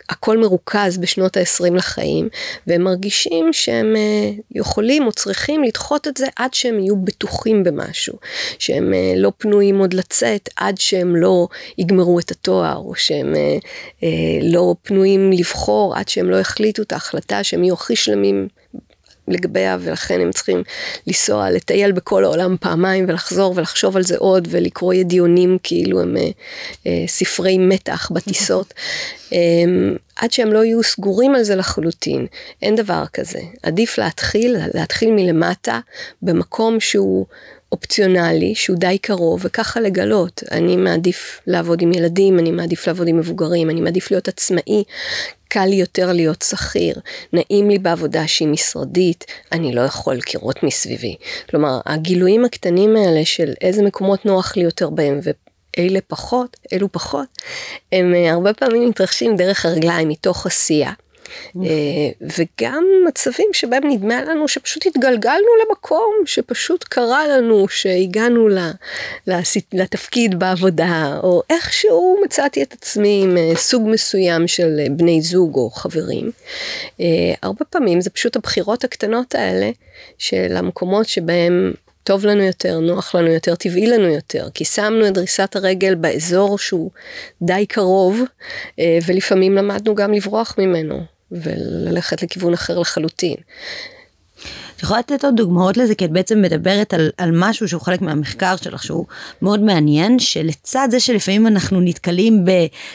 הכל 0.08 0.38
מרוכז 0.38 0.98
בשנות 0.98 1.36
ה-20 1.36 1.74
לחיים, 1.74 2.28
והם 2.66 2.82
מרגישים 2.82 3.52
שהם 3.52 3.96
אה, 3.96 4.30
יכולים 4.54 5.06
או 5.06 5.12
צריכים 5.12 5.62
לדחות 5.64 6.08
את 6.08 6.16
זה 6.16 6.26
עד 6.36 6.54
שהם 6.54 6.78
יהיו 6.78 6.96
בטוחים 6.96 7.64
במשהו, 7.64 8.18
שהם 8.58 8.94
אה, 8.94 9.14
לא 9.16 9.32
פנויים 9.38 9.78
עוד 9.78 9.94
לצאת 9.94 10.48
עד 10.56 10.78
שהם 10.78 11.16
לא 11.16 11.48
יגמרו 11.78 12.18
את 12.18 12.30
התואר, 12.30 12.76
או 12.76 12.94
שהם 12.94 13.34
אה, 14.02 14.08
לא 14.42 14.74
פנויים 14.82 15.32
לבחור 15.32 15.96
עד 15.96 16.08
שהם 16.08 16.30
לא 16.30 16.36
יחליטו 16.36 16.82
את 16.82 16.92
ההחלטה 16.92 17.44
שהם 17.44 17.64
יהיו 17.64 17.74
הכי 17.74 17.96
שלמים 17.96 18.48
לגביה 19.32 19.76
ולכן 19.80 20.20
הם 20.20 20.32
צריכים 20.32 20.62
לנסוע 21.06 21.50
לטייל 21.50 21.92
בכל 21.92 22.24
העולם 22.24 22.56
פעמיים 22.60 23.04
ולחזור 23.08 23.52
ולחשוב 23.56 23.96
על 23.96 24.02
זה 24.02 24.16
עוד 24.18 24.48
ולקרוא 24.50 24.94
ידיונים 24.94 25.58
כאילו 25.62 26.00
הם 26.00 26.16
אה, 26.16 26.28
אה, 26.86 27.04
ספרי 27.06 27.58
מתח 27.58 28.10
בטיסות. 28.14 28.74
אה, 29.32 29.38
עד 30.16 30.32
שהם 30.32 30.52
לא 30.52 30.64
יהיו 30.64 30.82
סגורים 30.82 31.34
על 31.34 31.42
זה 31.42 31.56
לחלוטין 31.56 32.26
אין 32.62 32.76
דבר 32.76 33.04
כזה. 33.12 33.40
עדיף 33.62 33.98
להתחיל 33.98 34.56
להתחיל 34.74 35.10
מלמטה 35.10 35.80
במקום 36.22 36.80
שהוא 36.80 37.26
אופציונלי 37.72 38.54
שהוא 38.54 38.76
די 38.76 38.98
קרוב 38.98 39.40
וככה 39.44 39.80
לגלות 39.80 40.42
אני 40.50 40.76
מעדיף 40.76 41.40
לעבוד 41.46 41.82
עם 41.82 41.92
ילדים 41.92 42.38
אני 42.38 42.50
מעדיף 42.50 42.86
לעבוד 42.86 43.08
עם 43.08 43.18
מבוגרים 43.18 43.70
אני 43.70 43.80
מעדיף 43.80 44.10
להיות 44.10 44.28
עצמאי 44.28 44.84
קל 45.48 45.64
לי 45.64 45.76
יותר 45.76 46.12
להיות 46.12 46.42
שכיר, 46.42 46.94
נעים 47.32 47.70
לי 47.70 47.78
בעבודה 47.78 48.26
שהיא 48.26 48.48
משרדית, 48.48 49.24
אני 49.52 49.74
לא 49.74 49.80
יכול 49.80 50.20
קירות 50.20 50.62
מסביבי. 50.62 51.16
כלומר, 51.50 51.80
הגילויים 51.86 52.44
הקטנים 52.44 52.96
האלה 52.96 53.24
של 53.24 53.52
איזה 53.60 53.82
מקומות 53.82 54.26
נוח 54.26 54.56
לי 54.56 54.62
יותר 54.62 54.90
בהם 54.90 55.20
ואלה 55.22 56.00
פחות, 56.06 56.56
אלו 56.72 56.92
פחות, 56.92 57.28
הם 57.92 58.14
אה, 58.14 58.32
הרבה 58.32 58.52
פעמים 58.52 58.88
מתרחשים 58.88 59.36
דרך 59.36 59.66
הרגליים, 59.66 60.08
מתוך 60.08 60.46
עשייה. 60.46 60.92
אה, 61.56 62.10
וגם 62.20 62.84
מצבים 63.08 63.48
שבהם 63.52 63.82
נדמה 63.90 64.22
לנו 64.24 64.48
שפשוט 64.48 64.86
התגלגלנו 64.86 65.48
למקום 65.66 66.14
שפשוט 66.26 66.84
קרה 66.84 67.28
לנו 67.28 67.68
שהגענו 67.68 68.48
לתפקיד 69.72 70.38
בעבודה 70.38 71.20
או 71.22 71.42
איכשהו 71.50 72.16
מצאתי 72.24 72.62
את 72.62 72.72
עצמי 72.72 73.20
עם 73.24 73.36
אה, 73.36 73.56
סוג 73.56 73.88
מסוים 73.88 74.48
של 74.48 74.80
אה, 74.80 74.86
בני 74.90 75.22
זוג 75.22 75.56
או 75.56 75.70
חברים. 75.70 76.30
הרבה 77.42 77.64
פעמים 77.64 78.00
זה 78.00 78.10
פשוט 78.10 78.36
הבחירות 78.36 78.84
הקטנות 78.84 79.34
האלה 79.34 79.70
של 80.18 80.56
המקומות 80.56 81.08
שבהם 81.08 81.72
טוב 82.04 82.26
לנו 82.26 82.42
יותר, 82.42 82.80
נוח 82.80 83.14
לנו 83.14 83.32
יותר, 83.32 83.54
טבעי 83.54 83.86
לנו 83.86 84.08
יותר, 84.08 84.48
כי 84.54 84.64
שמנו 84.64 85.06
את 85.06 85.14
דריסת 85.14 85.56
הרגל 85.56 85.94
באזור 85.94 86.58
שהוא 86.58 86.90
די 87.42 87.66
קרוב, 87.66 88.20
ולפעמים 89.06 89.54
למדנו 89.54 89.94
גם 89.94 90.12
לברוח 90.12 90.54
ממנו. 90.58 91.17
וללכת 91.32 92.22
לכיוון 92.22 92.54
אחר 92.54 92.78
לחלוטין. 92.78 93.36
את 94.78 94.82
יכולה 94.82 95.00
לתת 95.00 95.24
עוד 95.24 95.36
דוגמאות 95.36 95.76
לזה 95.76 95.94
כי 95.94 96.04
את 96.04 96.10
בעצם 96.10 96.42
מדברת 96.42 96.94
על, 96.94 97.10
על 97.16 97.30
משהו 97.32 97.68
שהוא 97.68 97.80
חלק 97.80 98.02
מהמחקר 98.02 98.56
שלך 98.56 98.82
שהוא 98.82 99.06
מאוד 99.42 99.60
מעניין 99.60 100.18
שלצד 100.18 100.88
זה 100.90 101.00
שלפעמים 101.00 101.46
אנחנו 101.46 101.80
נתקלים 101.80 102.44
ב... 102.44 102.50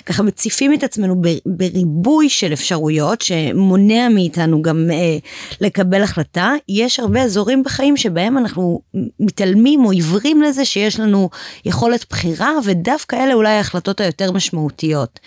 ככה 0.06 0.24
מציפים 0.24 0.74
את 0.74 0.84
עצמנו 0.84 1.22
ב, 1.22 1.28
בריבוי 1.46 2.30
של 2.30 2.54
אפשרויות 2.54 3.22
שמונע 3.22 4.10
מאיתנו 4.10 4.62
גם 4.62 4.90
אה, 4.92 5.18
לקבל 5.62 6.04
החלטה 6.04 6.54
יש 6.70 7.00
הרבה 7.00 7.22
אזורים 7.22 7.64
בחיים 7.64 7.98
שבהם 7.98 8.38
אנחנו 8.38 8.82
מתעלמים 9.20 9.86
או 9.86 9.92
עיוורים 9.92 10.42
לזה 10.42 10.66
שיש 10.66 11.00
לנו 11.00 11.30
יכולת 11.66 12.06
בחירה 12.10 12.52
ודווקא 12.64 13.16
אלה 13.16 13.34
אולי 13.34 13.50
ההחלטות 13.50 14.02
היותר 14.02 14.32
משמעותיות. 14.32 15.20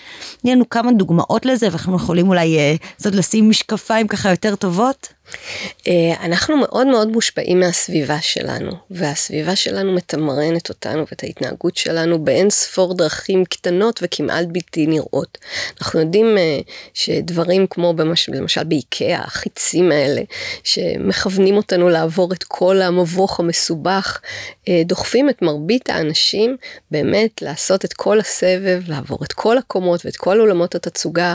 תני 0.42 0.54
לנו 0.54 0.68
כמה 0.68 0.92
דוגמאות 0.92 1.46
לזה 1.46 1.66
ואנחנו 1.66 1.96
יכולים 1.96 2.28
אולי 2.28 2.58
אה, 2.58 2.74
זאת 2.98 3.14
לשים 3.14 3.50
משקפיים 3.50 4.08
ככה 4.08 4.30
יותר 4.30 4.54
טובות. 4.54 5.15
אה, 5.88 6.24
אנחנו 6.24 6.56
מאוד 6.56 6.86
מאוד 6.86 7.08
מושפעים 7.08 7.60
מהסביבה 7.60 8.20
שלנו, 8.20 8.72
והסביבה 8.90 9.56
שלנו 9.56 9.92
מתמרנת 9.92 10.68
אותנו 10.68 11.04
ואת 11.10 11.22
ההתנהגות 11.22 11.76
שלנו 11.76 12.24
באין 12.24 12.50
ספור 12.50 12.94
דרכים 12.94 13.44
קטנות 13.44 14.00
וכמעט 14.02 14.46
בלתי 14.46 14.86
נראות. 14.86 15.38
אנחנו 15.80 16.00
יודעים 16.00 16.38
אה, 16.38 16.58
שדברים 16.94 17.66
כמו 17.70 17.94
במש... 17.94 18.28
למשל 18.28 18.64
באיקאה, 18.64 19.20
החיצים 19.24 19.92
האלה, 19.92 20.22
שמכוונים 20.64 21.56
אותנו 21.56 21.88
לעבור 21.88 22.32
את 22.32 22.44
כל 22.44 22.82
המבוך 22.82 23.40
המסובך, 23.40 24.20
אה, 24.68 24.82
דוחפים 24.84 25.30
את 25.30 25.42
מרבית 25.42 25.90
האנשים 25.90 26.56
באמת 26.90 27.42
לעשות 27.42 27.84
את 27.84 27.92
כל 27.92 28.20
הסבב, 28.20 28.82
לעבור 28.88 29.18
את 29.24 29.32
כל 29.32 29.58
הקומות 29.58 30.06
ואת 30.06 30.16
כל 30.16 30.40
עולמות 30.40 30.74
התצוגה, 30.74 31.34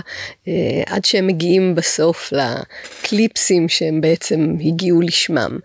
עד 0.86 1.05
שהם 1.05 1.27
מגיעים 1.27 1.75
בסוף 1.75 2.33
לקליפסים. 2.33 3.67
שהם 3.81 4.01
בעצם 4.01 4.55
הגיעו 4.65 5.01
לשמם. 5.01 5.59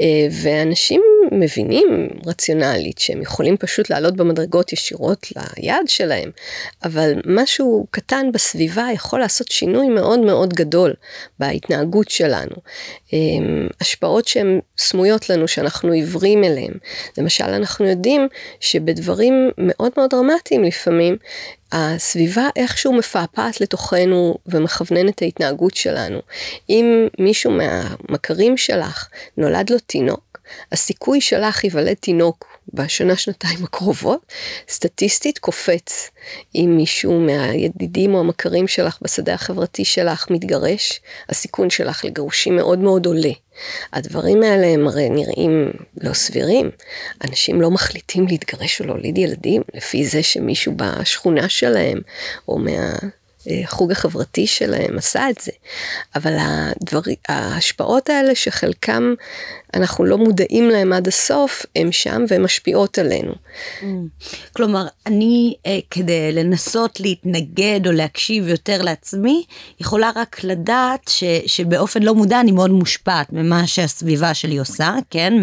אה, 0.00 0.26
ואנשים 0.30 1.02
מבינים 1.32 2.08
רציונלית 2.26 2.98
שהם 2.98 3.22
יכולים 3.22 3.56
פשוט 3.56 3.90
לעלות 3.90 4.16
במדרגות 4.16 4.72
ישירות 4.72 5.26
ליעד 5.56 5.88
שלהם, 5.88 6.30
אבל 6.84 7.12
משהו 7.26 7.86
קטן 7.90 8.32
בסביבה 8.32 8.86
יכול 8.94 9.20
לעשות 9.20 9.48
שינוי 9.48 9.88
מאוד 9.88 10.20
מאוד 10.20 10.54
גדול 10.54 10.94
בהתנהגות 11.38 12.10
שלנו. 12.10 12.56
אה, 13.12 13.18
השפעות 13.80 14.28
שהן 14.28 14.60
סמויות 14.78 15.30
לנו, 15.30 15.48
שאנחנו 15.48 15.92
עיוורים 15.92 16.44
אליהן. 16.44 16.72
למשל, 17.18 17.44
אנחנו 17.44 17.86
יודעים 17.86 18.28
שבדברים 18.60 19.50
מאוד 19.58 19.92
מאוד 19.96 20.10
דרמטיים 20.10 20.64
לפעמים, 20.64 21.16
הסביבה 21.72 22.48
איכשהו 22.56 22.92
מפעפעת 22.92 23.60
לתוכנו 23.60 24.38
ומכווננת 24.46 25.14
את 25.14 25.22
ההתנהגות 25.22 25.74
שלנו. 25.74 26.18
אם 26.68 27.08
מישהו 27.18 27.50
מהמכרים 27.50 28.56
שלך 28.56 29.08
נולד 29.36 29.70
לו 29.70 29.78
תינוק, 29.78 30.29
הסיכוי 30.72 31.20
שלך 31.20 31.64
ייוולד 31.64 31.94
תינוק 31.94 32.58
בשנה 32.74 33.16
שנתיים 33.16 33.64
הקרובות, 33.64 34.32
סטטיסטית 34.68 35.38
קופץ. 35.38 36.10
אם 36.54 36.74
מישהו 36.76 37.20
מהידידים 37.20 38.14
או 38.14 38.20
המכרים 38.20 38.68
שלך 38.68 38.98
בשדה 39.02 39.34
החברתי 39.34 39.84
שלך 39.84 40.30
מתגרש, 40.30 41.00
הסיכון 41.28 41.70
שלך 41.70 42.04
לגירושים 42.04 42.56
מאוד 42.56 42.78
מאוד 42.78 43.06
עולה. 43.06 43.32
הדברים 43.92 44.42
האלה 44.42 44.66
הם 44.66 44.88
הרי 44.88 45.10
נראים 45.10 45.72
לא 46.00 46.12
סבירים. 46.12 46.70
אנשים 47.24 47.60
לא 47.60 47.70
מחליטים 47.70 48.26
להתגרש 48.26 48.80
או 48.80 48.86
להוליד 48.86 49.18
ילדים 49.18 49.62
לפי 49.74 50.06
זה 50.06 50.22
שמישהו 50.22 50.72
בשכונה 50.76 51.48
שלהם, 51.48 52.00
או 52.48 52.58
מה... 52.58 52.92
החוג 53.46 53.92
החברתי 53.92 54.46
שלהם 54.46 54.98
עשה 54.98 55.30
את 55.30 55.40
זה. 55.40 55.52
אבל 56.14 56.36
הדבר, 56.38 57.00
ההשפעות 57.28 58.10
האלה 58.10 58.34
שחלקם 58.34 59.14
אנחנו 59.74 60.04
לא 60.04 60.18
מודעים 60.18 60.70
להם 60.70 60.92
עד 60.92 61.08
הסוף, 61.08 61.66
הם 61.76 61.92
שם 61.92 62.24
והן 62.28 62.42
משפיעות 62.42 62.98
עלינו. 62.98 63.32
Mm. 63.32 63.84
כלומר, 64.52 64.86
אני 65.06 65.54
אה, 65.66 65.78
כדי 65.90 66.32
לנסות 66.32 67.00
להתנגד 67.00 67.80
או 67.86 67.92
להקשיב 67.92 68.48
יותר 68.48 68.82
לעצמי, 68.82 69.44
יכולה 69.80 70.10
רק 70.16 70.44
לדעת 70.44 71.08
ש, 71.08 71.24
שבאופן 71.46 72.02
לא 72.02 72.14
מודע 72.14 72.40
אני 72.40 72.52
מאוד 72.52 72.70
מושפעת 72.70 73.32
ממה 73.32 73.66
שהסביבה 73.66 74.34
שלי 74.34 74.58
עושה, 74.58 74.94
כן? 75.10 75.34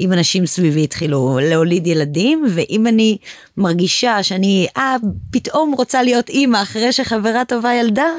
אם 0.00 0.12
אנשים 0.12 0.46
סביבי 0.46 0.84
התחילו 0.84 1.38
להוליד 1.42 1.86
ילדים, 1.86 2.46
ואם 2.54 2.86
אני 2.86 3.18
מרגישה 3.58 4.22
שאני, 4.22 4.66
אה, 4.76 4.96
פתאום 5.30 5.74
רוצה 5.78 6.02
להיות 6.02 6.28
אימא 6.28 6.62
אחרי 6.62 6.92
שחברה 6.92 7.44
טובה 7.44 7.74
ילדה, 7.74 8.10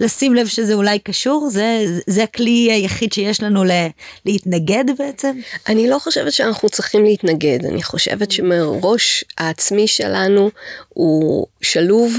לשים 0.00 0.34
לב 0.34 0.46
שזה 0.46 0.74
אולי 0.74 0.98
קשור, 0.98 1.48
זה, 1.50 1.84
זה 2.06 2.22
הכלי 2.22 2.72
היחיד 2.72 3.12
שיש 3.12 3.42
לנו 3.42 3.64
לה, 3.64 3.88
להתנגד 4.26 4.84
בעצם? 4.98 5.36
אני 5.68 5.88
לא 5.88 5.98
חושבת 5.98 6.32
שאנחנו 6.32 6.68
צריכים 6.68 7.04
להתנגד, 7.04 7.66
אני 7.66 7.82
חושבת 7.82 8.30
שמראש 8.30 9.24
העצמי 9.38 9.86
שלנו 9.86 10.50
הוא 10.88 11.46
שלוב 11.62 12.14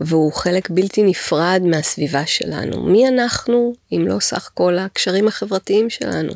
והוא 0.00 0.32
חלק 0.32 0.70
בלתי 0.70 1.02
נפרד 1.02 1.62
מהסביבה 1.64 2.26
שלנו. 2.26 2.82
מי 2.82 3.08
אנחנו 3.08 3.74
אם 3.92 4.04
לא 4.08 4.20
סך 4.20 4.50
כל 4.54 4.78
הקשרים 4.78 5.28
החברתיים 5.28 5.90
שלנו? 5.90 6.32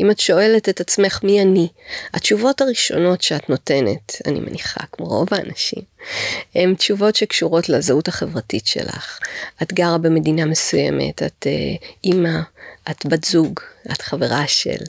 אם 0.00 0.10
את 0.10 0.20
שואלת 0.20 0.68
את 0.68 0.80
עצמך 0.80 1.20
מי 1.22 1.42
אני, 1.42 1.68
התשובות 2.14 2.60
הראשונות 2.60 3.22
שאת 3.22 3.50
נותנת, 3.50 4.16
אני 4.26 4.40
מניחה, 4.40 4.80
כמו 4.92 5.06
רוב 5.06 5.28
האנשים, 5.30 5.82
הן 6.54 6.74
תשובות 6.74 7.16
שקשורות 7.16 7.68
לזהות 7.68 8.08
החברתית 8.08 8.66
שלך. 8.66 9.18
את 9.62 9.72
גרה 9.72 9.98
במדינה 9.98 10.44
מסוימת, 10.44 11.22
את 11.22 11.46
uh, 11.46 11.84
אימא, 12.04 12.38
את 12.90 13.06
בת 13.06 13.24
זוג, 13.24 13.60
את 13.92 14.02
חברה 14.02 14.44
של, 14.46 14.84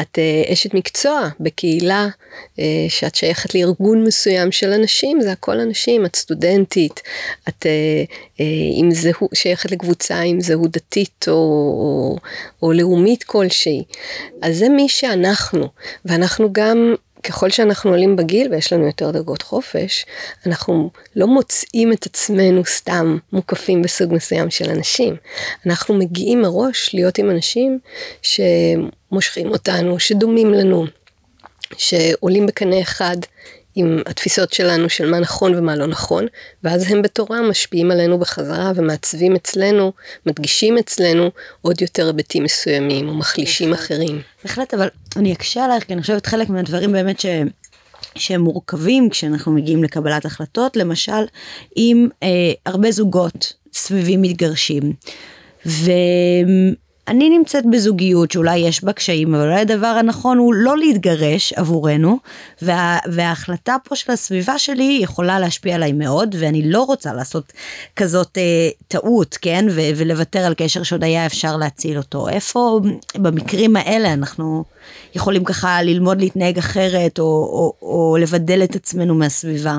את 0.00 0.18
uh, 0.18 0.52
אשת 0.52 0.74
מקצוע 0.74 1.28
בקהילה 1.40 2.08
uh, 2.56 2.60
שאת 2.88 3.14
שייכת 3.14 3.54
לארגון 3.54 4.04
מסוים 4.04 4.52
של 4.52 4.72
אנשים, 4.72 5.20
זה 5.20 5.32
הכל 5.32 5.60
אנשים, 5.60 6.06
את 6.06 6.16
סטודנטית, 6.16 7.00
את 7.48 7.66
uh, 7.66 8.42
עם 8.74 8.90
זהו, 8.90 9.28
שייכת 9.34 9.70
לקבוצה 9.70 10.20
עם 10.20 10.40
זהות 10.40 10.70
דתית 10.70 11.24
או, 11.28 11.34
או, 11.34 12.16
או 12.62 12.72
לאומית 12.72 13.24
כלשהי. 13.24 13.82
אז 14.42 14.58
זה 14.58 14.68
מי 14.68 14.88
שאנחנו, 14.88 15.68
ואנחנו 16.04 16.52
גם 16.52 16.94
ככל 17.26 17.50
שאנחנו 17.50 17.90
עולים 17.90 18.16
בגיל 18.16 18.52
ויש 18.52 18.72
לנו 18.72 18.86
יותר 18.86 19.10
דרגות 19.10 19.42
חופש, 19.42 20.06
אנחנו 20.46 20.90
לא 21.16 21.26
מוצאים 21.26 21.92
את 21.92 22.06
עצמנו 22.06 22.64
סתם 22.64 23.18
מוקפים 23.32 23.82
בסוג 23.82 24.14
מסוים 24.14 24.50
של 24.50 24.70
אנשים. 24.70 25.16
אנחנו 25.66 25.94
מגיעים 25.94 26.42
מראש 26.42 26.94
להיות 26.94 27.18
עם 27.18 27.30
אנשים 27.30 27.78
שמושכים 28.22 29.50
אותנו, 29.50 30.00
שדומים 30.00 30.54
לנו, 30.54 30.86
שעולים 31.76 32.46
בקנה 32.46 32.80
אחד 32.80 33.16
עם 33.76 34.02
התפיסות 34.06 34.52
שלנו 34.52 34.88
של 34.88 35.10
מה 35.10 35.20
נכון 35.20 35.54
ומה 35.54 35.76
לא 35.76 35.86
נכון, 35.86 36.26
ואז 36.64 36.92
הם 36.92 37.02
בתורם 37.02 37.50
משפיעים 37.50 37.90
עלינו 37.90 38.18
בחזרה 38.18 38.72
ומעצבים 38.74 39.36
אצלנו, 39.36 39.92
מדגישים 40.26 40.78
אצלנו 40.78 41.30
עוד 41.62 41.82
יותר 41.82 42.06
היבטים 42.06 42.44
מסוימים, 42.44 43.08
או 43.08 43.14
מחלישים 43.14 43.72
אחרים. 43.72 44.20
בהחלט, 44.44 44.74
אבל 44.74 44.88
אני 45.16 45.32
אקשה 45.32 45.64
עלייך, 45.64 45.84
כי 45.84 45.92
אני 45.92 46.00
חושבת 46.00 46.26
חלק 46.26 46.48
מהדברים 46.48 46.92
באמת 46.92 47.20
ש... 47.20 47.26
שהם 48.14 48.40
מורכבים 48.40 49.10
כשאנחנו 49.10 49.52
מגיעים 49.52 49.84
לקבלת 49.84 50.24
החלטות, 50.24 50.76
למשל, 50.76 51.26
אם 51.76 52.08
אה, 52.22 52.28
הרבה 52.66 52.90
זוגות 52.90 53.52
סביבי 53.72 54.16
מתגרשים. 54.16 54.92
ו... 55.66 55.90
אני 57.08 57.30
נמצאת 57.30 57.64
בזוגיות 57.70 58.30
שאולי 58.30 58.58
יש 58.58 58.84
בה 58.84 58.92
קשיים, 58.92 59.34
אבל 59.34 59.44
אולי 59.44 59.60
הדבר 59.60 59.86
הנכון 59.86 60.38
הוא 60.38 60.54
לא 60.54 60.76
להתגרש 60.78 61.52
עבורנו, 61.52 62.18
וה, 62.62 62.98
וההחלטה 63.06 63.76
פה 63.84 63.96
של 63.96 64.12
הסביבה 64.12 64.58
שלי 64.58 64.98
יכולה 65.02 65.38
להשפיע 65.38 65.74
עליי 65.74 65.92
מאוד, 65.92 66.36
ואני 66.38 66.70
לא 66.70 66.82
רוצה 66.82 67.12
לעשות 67.12 67.52
כזאת 67.96 68.38
אה, 68.38 68.68
טעות, 68.88 69.38
כן, 69.40 69.66
ו, 69.70 69.80
ולוותר 69.96 70.38
על 70.38 70.54
קשר 70.56 70.82
שעוד 70.82 71.04
היה 71.04 71.26
אפשר 71.26 71.56
להציל 71.56 71.98
אותו. 71.98 72.28
איפה 72.28 72.80
במקרים 73.14 73.76
האלה 73.76 74.12
אנחנו 74.12 74.64
יכולים 75.14 75.44
ככה 75.44 75.82
ללמוד 75.82 76.20
להתנהג 76.20 76.58
אחרת, 76.58 77.18
או, 77.18 77.24
או, 77.24 77.72
או 77.82 78.16
לבדל 78.20 78.64
את 78.64 78.76
עצמנו 78.76 79.14
מהסביבה? 79.14 79.78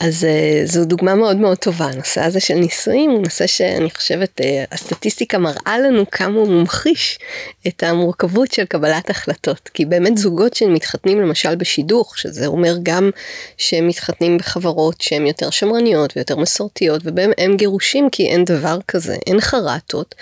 אז 0.00 0.24
אה, 0.24 0.62
זו 0.64 0.84
דוגמה 0.84 1.14
מאוד 1.14 1.36
מאוד 1.36 1.56
טובה, 1.56 1.86
הנושא 1.86 2.20
הזה 2.20 2.40
של 2.40 2.54
נישואים 2.54 3.10
הוא 3.10 3.22
נושא 3.22 3.46
שאני 3.46 3.90
חושבת, 3.90 4.40
אה, 4.40 4.64
הסטטיסטיקה 4.72 5.38
מראה 5.38 5.78
לנו 5.78 6.10
כמה 6.10 6.38
הוא 6.40 6.48
ממחיש 6.48 7.18
את 7.66 7.82
המורכבות 7.82 8.52
של 8.52 8.64
קבלת 8.64 9.10
החלטות. 9.10 9.70
כי 9.74 9.84
באמת 9.84 10.18
זוגות 10.18 10.54
שמתחתנים 10.54 11.20
למשל 11.20 11.54
בשידוך, 11.54 12.18
שזה 12.18 12.46
אומר 12.46 12.74
גם 12.82 13.10
שהם 13.58 13.88
מתחתנים 13.88 14.38
בחברות 14.38 15.00
שהן 15.00 15.26
יותר 15.26 15.50
שמרניות 15.50 16.16
ויותר 16.16 16.36
מסורתיות, 16.36 17.02
ובהם 17.04 17.30
הם 17.38 17.56
גירושים 17.56 18.10
כי 18.10 18.26
אין 18.26 18.44
דבר 18.44 18.78
כזה, 18.88 19.16
אין 19.26 19.40
חרטות. 19.40 20.14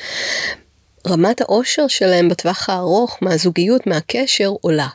רמת 1.08 1.40
האושר 1.40 1.88
שלהם 1.88 2.28
בטווח 2.28 2.70
הארוך 2.70 3.18
מהזוגיות, 3.20 3.86
מהקשר, 3.86 4.48
עולה. 4.60 4.88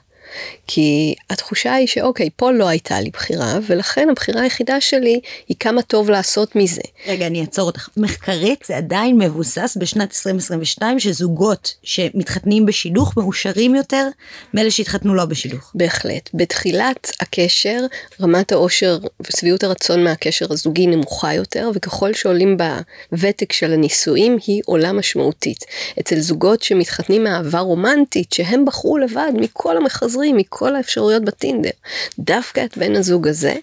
כי 0.68 1.16
התחושה 1.30 1.74
היא 1.74 1.88
שאוקיי, 1.88 2.30
פה 2.36 2.52
לא 2.52 2.68
הייתה 2.68 3.02
לי 3.02 3.10
בחירה, 3.10 3.60
ולכן 3.68 4.10
הבחירה 4.10 4.42
היחידה 4.42 4.82
שלי 4.82 5.20
היא 5.48 5.58
כמה 5.60 5.82
טוב 5.82 6.10
לעשות 6.10 6.56
מזה. 6.56 6.82
רגע, 7.08 7.28
אני 7.28 7.42
אעצור 7.42 7.68
אותך. 7.68 7.90
מחקרית 7.98 8.64
זה 8.68 8.78
עדיין 8.78 9.18
מבוסס 9.18 9.78
בשנת 9.80 10.10
2022 10.12 11.00
שזוגות 11.00 11.74
שמתחתנים 11.84 12.66
בשידוך 12.66 13.18
מאושרים 13.18 13.76
יותר 13.76 14.08
מאלה 14.54 14.72
שהתחתנו 14.72 15.16
לא 15.16 15.26
בשידוך. 15.26 15.72
בהחלט. 15.76 16.30
בתחילת 16.34 17.12
הקשר, 17.20 17.86
רמת 18.22 18.52
האושר 18.52 18.98
ושביעות 19.22 19.64
הרצון 19.64 20.04
מהקשר 20.04 20.46
הזוגי 20.50 20.88
נמוכה 20.88 21.34
יותר, 21.34 21.72
וככל 21.74 22.14
שעולים 22.14 22.58
בוותק 23.12 23.54
של 23.54 23.74
הנישואים, 23.74 24.38
היא 24.48 24.62
עולה 24.66 24.92
משמעותית. 24.92 25.66
אצל 26.00 26.20
זוגות 26.20 26.64
שמתחתנים 26.64 27.24
מאהבה 27.24 27.60
רומנטית, 27.60 28.34
שהם 28.34 28.66
בחרו 28.66 28.98
לבד 28.98 29.32
מכל 29.34 29.78
המחזרים, 29.78 30.27
מכל 30.34 30.76
האפשרויות 30.76 31.26
בטינדר. 31.26 31.70
דווקא 32.20 32.66
את 32.66 32.78
בן 32.78 32.96
הזוג 32.96 33.28
הזה, 33.28 33.56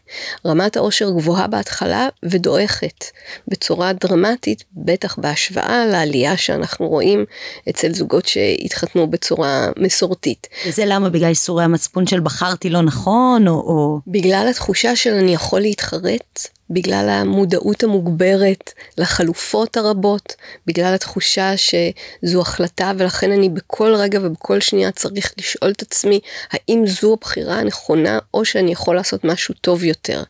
רמת 0.47 0.77
העושר 0.77 1.11
גבוהה 1.11 1.47
בהתחלה 1.47 2.09
ודועכת 2.23 3.05
בצורה 3.49 3.93
דרמטית, 3.93 4.65
בטח 4.73 5.19
בהשוואה 5.19 5.87
לעלייה 5.87 6.37
שאנחנו 6.37 6.89
רואים 6.89 7.25
אצל 7.69 7.95
זוגות 7.95 8.27
שהתחתנו 8.27 9.07
בצורה 9.07 9.69
מסורתית. 9.79 10.47
וזה 10.67 10.83
למה? 10.87 11.09
בגלל 11.09 11.29
איסורי 11.29 11.65
המצפון 11.65 12.07
של 12.07 12.21
בחרתי 12.21 12.71
לא 12.71 12.81
נכון, 12.83 13.49
או... 13.49 13.55
או... 13.55 13.99
בגלל 14.07 14.47
התחושה 14.51 14.97
של 14.97 15.15
אני 15.15 15.35
יכול 15.35 15.61
להתחרט 15.61 16.49
בגלל 16.71 17.09
המודעות 17.09 17.83
המוגברת 17.83 18.73
לחלופות 18.99 19.77
הרבות, 19.77 20.35
בגלל 20.67 20.95
התחושה 20.95 21.53
שזו 21.57 22.41
החלטה 22.41 22.93
ולכן 22.99 23.33
אני 23.33 23.49
בכל 23.49 23.95
רגע 23.95 24.19
ובכל 24.23 24.61
שנייה 24.61 24.91
צריך 24.91 25.35
לשאול 25.39 25.71
את 25.71 25.83
עצמי 25.83 26.21
האם 26.51 26.87
זו 26.87 27.13
הבחירה 27.13 27.59
הנכונה 27.59 28.19
או 28.35 28.45
שאני 28.45 28.73
יכול 28.73 28.97
לעשות 28.97 29.25
משהו 29.25 29.55
טוב 29.61 29.85
יותר. 29.85 30.23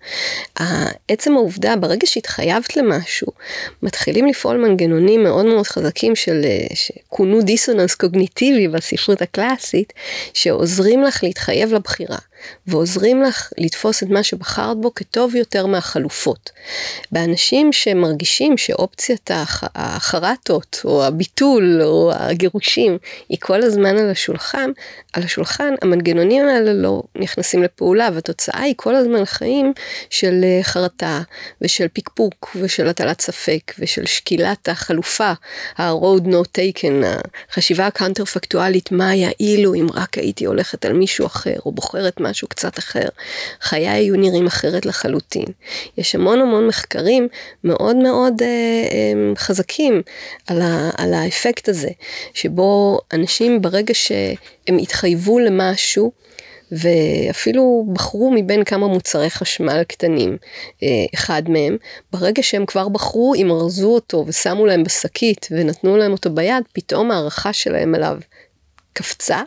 עצם 1.09 1.37
העובדה 1.37 1.77
ברגע 1.77 2.07
שהתחייבת 2.07 2.77
למשהו 2.77 3.29
מתחילים 3.83 4.27
לפעול 4.27 4.57
מנגנונים 4.57 5.23
מאוד 5.23 5.47
מאוד 5.47 5.67
חזקים 5.67 6.17
של 6.17 6.45
שכונו 6.75 7.43
דיסוננס 7.43 7.95
קוגניטיבי 7.95 8.69
בספרות 8.69 9.23
הקלאסית 9.23 9.93
שעוזרים 10.35 11.03
לך 11.03 11.25
להתחייב 11.25 11.75
לבחירה. 11.75 12.19
ועוזרים 12.67 13.23
לך 13.23 13.53
לתפוס 13.59 14.03
את 14.03 14.09
מה 14.09 14.23
שבחרת 14.23 14.77
בו 14.77 14.95
כטוב 14.95 15.35
יותר 15.35 15.67
מהחלופות. 15.67 16.51
באנשים 17.13 17.73
שמרגישים 17.73 18.57
שאופציית 18.57 19.31
החרטות 19.75 20.81
או 20.85 21.05
הביטול 21.05 21.83
או 21.83 22.13
הגירושים 22.15 22.99
היא 23.29 23.39
כל 23.41 23.63
הזמן 23.63 23.99
על 23.99 24.11
השולחן, 24.11 24.71
על 25.15 25.23
השולחן 25.23 25.75
המנגנונים 25.83 26.49
האלה 26.49 26.73
לא 26.73 27.03
נכנסים 27.17 27.63
לפעולה 27.63 28.09
והתוצאה 28.15 28.61
היא 28.61 28.75
כל 28.77 28.95
הזמן 28.95 29.25
חיים 29.25 29.73
של 30.11 30.41
אה, 30.45 30.63
חרטה 30.63 31.21
ושל 31.61 31.87
פקפוק 31.93 32.57
ושל 32.61 32.89
הטלת 32.89 33.21
ספק 33.21 33.73
ושל 33.79 34.07
שקילת 34.07 34.69
החלופה, 34.69 35.33
ה-road 35.79 36.23
not 36.27 36.59
taken, 36.59 37.05
החשיבה 37.51 37.87
הקאונטר-פקטואלית 37.87 38.93
מה 38.93 39.09
היה 39.09 39.31
אילו 39.41 39.75
אם 39.75 39.87
רק 39.95 40.19
הייתי 40.19 40.45
הולכת 40.45 40.85
על 40.85 40.93
מישהו 40.93 41.27
אחר 41.27 41.57
או 41.67 41.73
בוחרת 41.73 42.21
משהו 42.21 42.49
קצת 42.49 42.79
אחר, 42.79 43.09
חיי 43.61 43.89
היו 43.89 44.17
נראים 44.17 44.47
אחרת 44.47 44.87
לחלוטין. 44.87 45.47
יש 45.99 46.15
המון 46.15 46.41
המון 46.41 46.67
מחקרים 46.67 47.29
מאוד 47.65 47.97
מאוד 47.97 48.43
אה, 48.43 48.47
אה, 48.47 49.37
חזקים 49.37 50.03
על, 50.47 50.63
ה, 50.63 50.91
על 50.97 51.15
האפקט 51.15 51.69
הזה, 51.69 51.91
שבו 52.35 52.99
אנשים 53.13 53.63
ברגע 53.63 53.95
שהם 53.95 54.79
התחייבו 55.05 55.39
למשהו, 55.39 56.13
ואפילו 56.73 57.87
בחרו 57.93 58.31
מבין 58.31 58.65
כמה 58.65 58.87
מוצרי 58.87 59.31
חשמל 59.31 59.83
קטנים, 59.89 60.37
אה, 60.83 60.89
אחד 61.15 61.43
מהם, 61.49 61.77
ברגע 62.13 62.43
שהם 62.43 62.67
כבר 62.67 62.89
בחרו, 62.89 63.35
אם 63.35 63.51
ארזו 63.51 63.95
אותו 63.95 64.25
ושמו 64.27 64.67
להם 64.67 64.85
בשקית 64.85 65.49
ונתנו 65.51 65.97
להם 65.97 66.13
אותו 66.13 66.31
ביד, 66.31 66.65
פתאום 66.73 67.11
הערכה 67.11 67.53
שלהם 67.53 67.95
עליו 67.95 68.19
קפצה, 68.95 69.43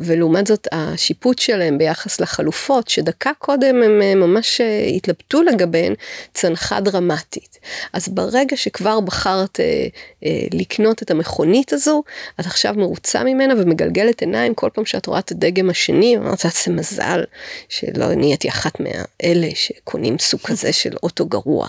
ולעומת 0.00 0.46
זאת 0.46 0.68
השיפוט 0.72 1.38
שלהם 1.38 1.78
ביחס 1.78 2.20
לחלופות, 2.20 2.88
שדקה 2.88 3.30
קודם 3.38 3.82
הם 3.82 4.02
אה, 4.02 4.14
ממש 4.14 4.60
אה, 4.60 4.86
התלבטו 4.96 5.42
לגביהן, 5.42 5.94
צנחה 6.34 6.80
דרמטית. 6.80 7.58
אז 7.92 8.08
ברגע 8.08 8.56
שכבר 8.56 9.00
בחרת 9.00 9.60
אה, 9.60 9.86
אה, 10.24 10.46
לקנות 10.52 11.02
את 11.02 11.10
המכונית 11.10 11.72
הזו, 11.72 12.02
את 12.40 12.46
עכשיו 12.46 12.74
מרוצה 12.76 13.24
ממנה 13.24 13.54
ומגלגלת 13.54 14.20
עיניים 14.20 14.54
כל 14.54 14.70
פעם 14.74 14.86
שאת 14.86 15.06
רואה 15.06 15.18
את 15.18 15.30
הדגם 15.30 15.70
השני, 15.70 16.16
אמרת, 16.16 16.38
זה 16.64 16.72
מזל 16.72 17.24
שלא 17.68 18.14
נהייתי 18.14 18.48
אחת 18.48 18.80
מאלה 18.80 19.48
שקונים 19.54 20.18
סוג 20.18 20.40
כזה 20.48 20.72
של 20.72 20.96
אוטו 21.02 21.26
גרוע. 21.26 21.68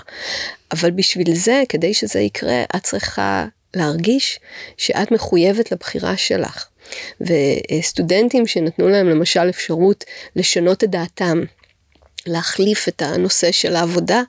אבל 0.71 0.91
בשביל 0.91 1.35
זה, 1.35 1.63
כדי 1.69 1.93
שזה 1.93 2.19
יקרה, 2.19 2.63
את 2.75 2.83
צריכה 2.83 3.45
להרגיש 3.77 4.39
שאת 4.77 5.11
מחויבת 5.11 5.71
לבחירה 5.71 6.17
שלך. 6.17 6.67
וסטודנטים 7.21 8.47
שנתנו 8.47 8.89
להם 8.89 9.09
למשל 9.09 9.49
אפשרות 9.49 10.03
לשנות 10.35 10.83
את 10.83 10.89
דעתם, 10.89 11.43
להחליף 12.27 12.87
את 12.87 13.01
הנושא 13.01 13.51
של 13.51 13.75
העבודה, 13.75 14.21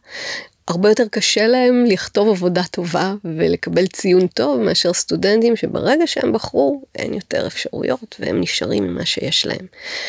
הרבה 0.69 0.89
יותר 0.89 1.05
קשה 1.11 1.47
להם 1.47 1.85
לכתוב 1.87 2.29
עבודה 2.29 2.63
טובה 2.71 3.15
ולקבל 3.25 3.87
ציון 3.87 4.27
טוב 4.27 4.61
מאשר 4.61 4.93
סטודנטים 4.93 5.57
שברגע 5.57 6.07
שהם 6.07 6.33
בחרו 6.33 6.83
אין 6.95 7.15
יותר 7.15 7.47
אפשרויות 7.47 8.17
והם 8.21 8.41
נשארים 8.41 8.85
עם 8.85 8.95
מה 8.95 9.05
שיש 9.05 9.47
להם. 9.47 9.67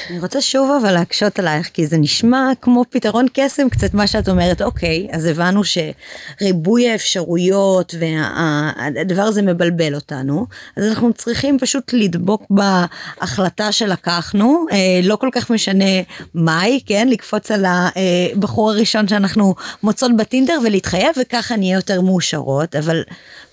אני 0.09 0.19
רוצה 0.19 0.41
שוב 0.41 0.71
אבל 0.81 0.91
להקשות 0.91 1.39
עלייך 1.39 1.69
כי 1.73 1.87
זה 1.87 1.97
נשמע 1.97 2.51
כמו 2.61 2.83
פתרון 2.89 3.25
קסם 3.33 3.69
קצת 3.69 3.93
מה 3.93 4.07
שאת 4.07 4.29
אומרת 4.29 4.61
אוקיי 4.61 5.07
אז 5.11 5.25
הבנו 5.25 5.61
שריבוי 5.63 6.89
האפשרויות 6.89 7.95
והדבר 7.99 9.21
הזה 9.21 9.41
מבלבל 9.41 9.95
אותנו 9.95 10.45
אז 10.77 10.83
אנחנו 10.83 11.13
צריכים 11.13 11.59
פשוט 11.59 11.93
לדבוק 11.93 12.43
בהחלטה 12.49 13.71
שלקחנו 13.71 14.65
אה, 14.71 14.77
לא 15.03 15.15
כל 15.15 15.29
כך 15.31 15.49
משנה 15.49 16.01
מהי 16.33 16.79
כן 16.85 17.07
לקפוץ 17.07 17.51
על 17.51 17.65
הבחור 17.67 18.71
הראשון 18.71 19.07
שאנחנו 19.07 19.55
מוצאות 19.83 20.17
בטינדר. 20.17 20.48
טינדר 20.49 20.67
ולהתחייב 20.67 21.15
וככה 21.21 21.55
נהיה 21.55 21.75
יותר 21.75 22.01
מאושרות 22.01 22.75
אבל 22.75 23.03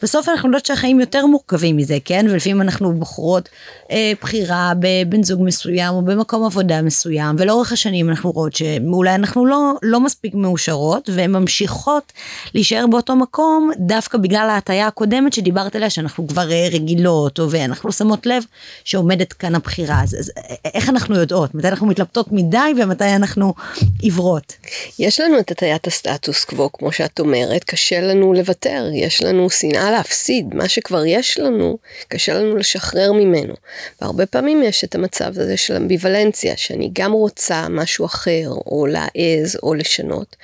בסוף 0.03 0.29
אנחנו 0.29 0.49
יודעות 0.49 0.67
שהחיים 0.67 1.01
יותר 1.01 1.27
מורכבים 1.27 1.77
מזה 1.77 1.99
כן? 2.05 2.27
ולפעמים 2.31 2.63
אנחנו 2.63 2.95
בוחרות 2.95 3.49
אה, 3.91 4.13
בחירה 4.23 4.73
בבן 4.79 5.23
זוג 5.23 5.43
מסוים 5.43 5.95
או 5.95 6.03
במקום 6.03 6.45
עבודה 6.45 6.83
מסוים 6.83 7.37
ולאורך 7.39 7.73
השנים 7.73 8.09
אנחנו 8.11 8.31
רואות 8.31 8.57
שאולי 8.57 9.15
אנחנו 9.15 9.47
לא 9.47 9.73
לא 9.83 10.01
מספיק 10.01 10.35
מאושרות 10.35 11.11
והן 11.13 11.33
ממשיכות 11.33 12.13
להישאר 12.55 12.87
באותו 12.91 13.17
מקום 13.17 13.71
דווקא 13.79 14.19
בגלל 14.19 14.49
ההטייה 14.51 14.87
הקודמת 14.87 15.33
שדיברת 15.33 15.77
עליה 15.77 15.91
שאנחנו 15.91 16.29
כבר 16.29 16.53
אה, 16.53 16.69
רגילות 16.73 17.41
או 17.41 17.51
ואנחנו 17.51 17.93
שמות 17.93 18.27
לב 18.27 18.43
שעומדת 18.85 19.33
כאן 19.33 19.55
הבחירה. 19.55 20.03
אז, 20.03 20.17
אז 20.19 20.33
איך 20.75 20.89
אנחנו 20.89 21.17
יודעות? 21.17 21.55
מתי 21.55 21.69
אנחנו 21.69 21.87
מתלבטות 21.87 22.33
מדי 22.33 22.73
ומתי 22.83 23.15
אנחנו 23.17 23.55
עיוורות. 24.01 24.53
יש 24.99 25.21
לנו 25.21 25.39
את 25.39 25.51
הטיית 25.51 25.87
הסטטוס 25.87 26.45
קוו 26.45 26.73
כמו 26.73 26.86
שאת 26.93 27.21
אומרת, 27.21 27.65
קשה 27.65 28.01
לנו 28.01 28.33
לוותר, 28.33 28.91
יש 28.95 29.23
לנו 29.23 29.51
שנאה 29.51 29.91
להפסיד, 29.91 30.55
מה 30.55 30.69
שכבר 30.69 31.07
יש 31.07 31.39
לנו, 31.39 31.79
קשה 32.09 32.35
לנו 32.35 32.57
לשחרר 32.57 33.13
ממנו. 33.13 33.55
והרבה 34.01 34.27
פעמים 34.27 34.63
יש 34.63 34.85
את 34.85 34.95
המצב 34.95 35.39
הזה 35.39 35.57
של 35.57 35.77
אמביוולנציה, 35.77 36.57
שאני 36.57 36.91
גם 36.93 37.13
רוצה 37.13 37.67
משהו 37.71 38.07
אחר, 38.07 38.49
או 38.67 38.87
להעז, 38.87 39.59
או 39.63 39.75
לשנות, 39.75 40.37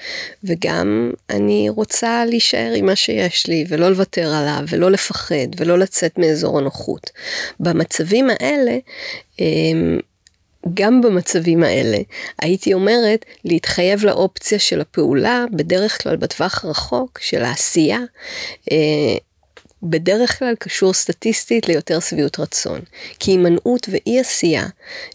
וגם 0.44 1.10
אני 1.30 1.68
רוצה 1.68 2.24
להישאר 2.24 2.72
עם 2.76 2.86
מה 2.86 2.96
שיש 2.96 3.46
לי, 3.46 3.64
ולא 3.68 3.88
לוותר 3.88 4.34
עליו, 4.34 4.64
ולא 4.68 4.90
לפחד, 4.90 5.48
ולא 5.56 5.78
לצאת 5.78 6.18
מאזור 6.18 6.58
הנוחות. 6.58 7.10
במצבים 7.60 8.28
האלה, 8.30 8.76
אמ, 9.40 9.98
גם 10.74 11.00
במצבים 11.00 11.62
האלה, 11.62 11.98
הייתי 12.38 12.74
אומרת 12.74 13.24
להתחייב 13.44 14.04
לאופציה 14.04 14.58
של 14.58 14.80
הפעולה, 14.80 15.44
בדרך 15.52 16.02
כלל 16.02 16.16
בטווח 16.16 16.64
הרחוק 16.64 17.18
של 17.18 17.42
העשייה, 17.42 18.00
אה, 18.72 19.16
בדרך 19.82 20.38
כלל 20.38 20.54
קשור 20.58 20.92
סטטיסטית 20.92 21.68
ליותר 21.68 22.00
שביעות 22.00 22.40
רצון. 22.40 22.80
כי 23.18 23.30
הימנעות 23.30 23.88
ואי 23.90 24.20
עשייה, 24.20 24.66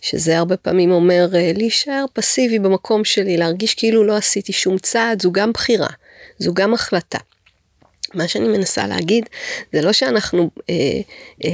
שזה 0.02 0.38
הרבה 0.38 0.58
פעמים 0.58 0.92
אומר 0.92 1.28
אה, 1.36 1.52
להישאר 1.56 2.06
פסיבי 2.14 2.60
במקום 2.60 3.06
שלי, 3.06 3.38
להרגיש 3.38 3.74
כאילו 3.74 4.04
לא 4.04 4.18
עשיתי 4.18 4.54
שום 4.54 4.78
צעד, 4.78 5.22
זו 5.22 5.32
גם 5.32 5.52
בחירה, 5.52 5.90
זו 6.40 6.54
גם 6.54 6.74
החלטה. 6.74 7.20
מה 8.14 8.28
שאני 8.28 8.48
מנסה 8.48 8.88
להגיד, 8.88 9.30
זה 9.74 9.82
לא 9.82 9.94
שאנחנו 9.94 10.50
אה, 10.70 10.76
אה, 11.46 11.50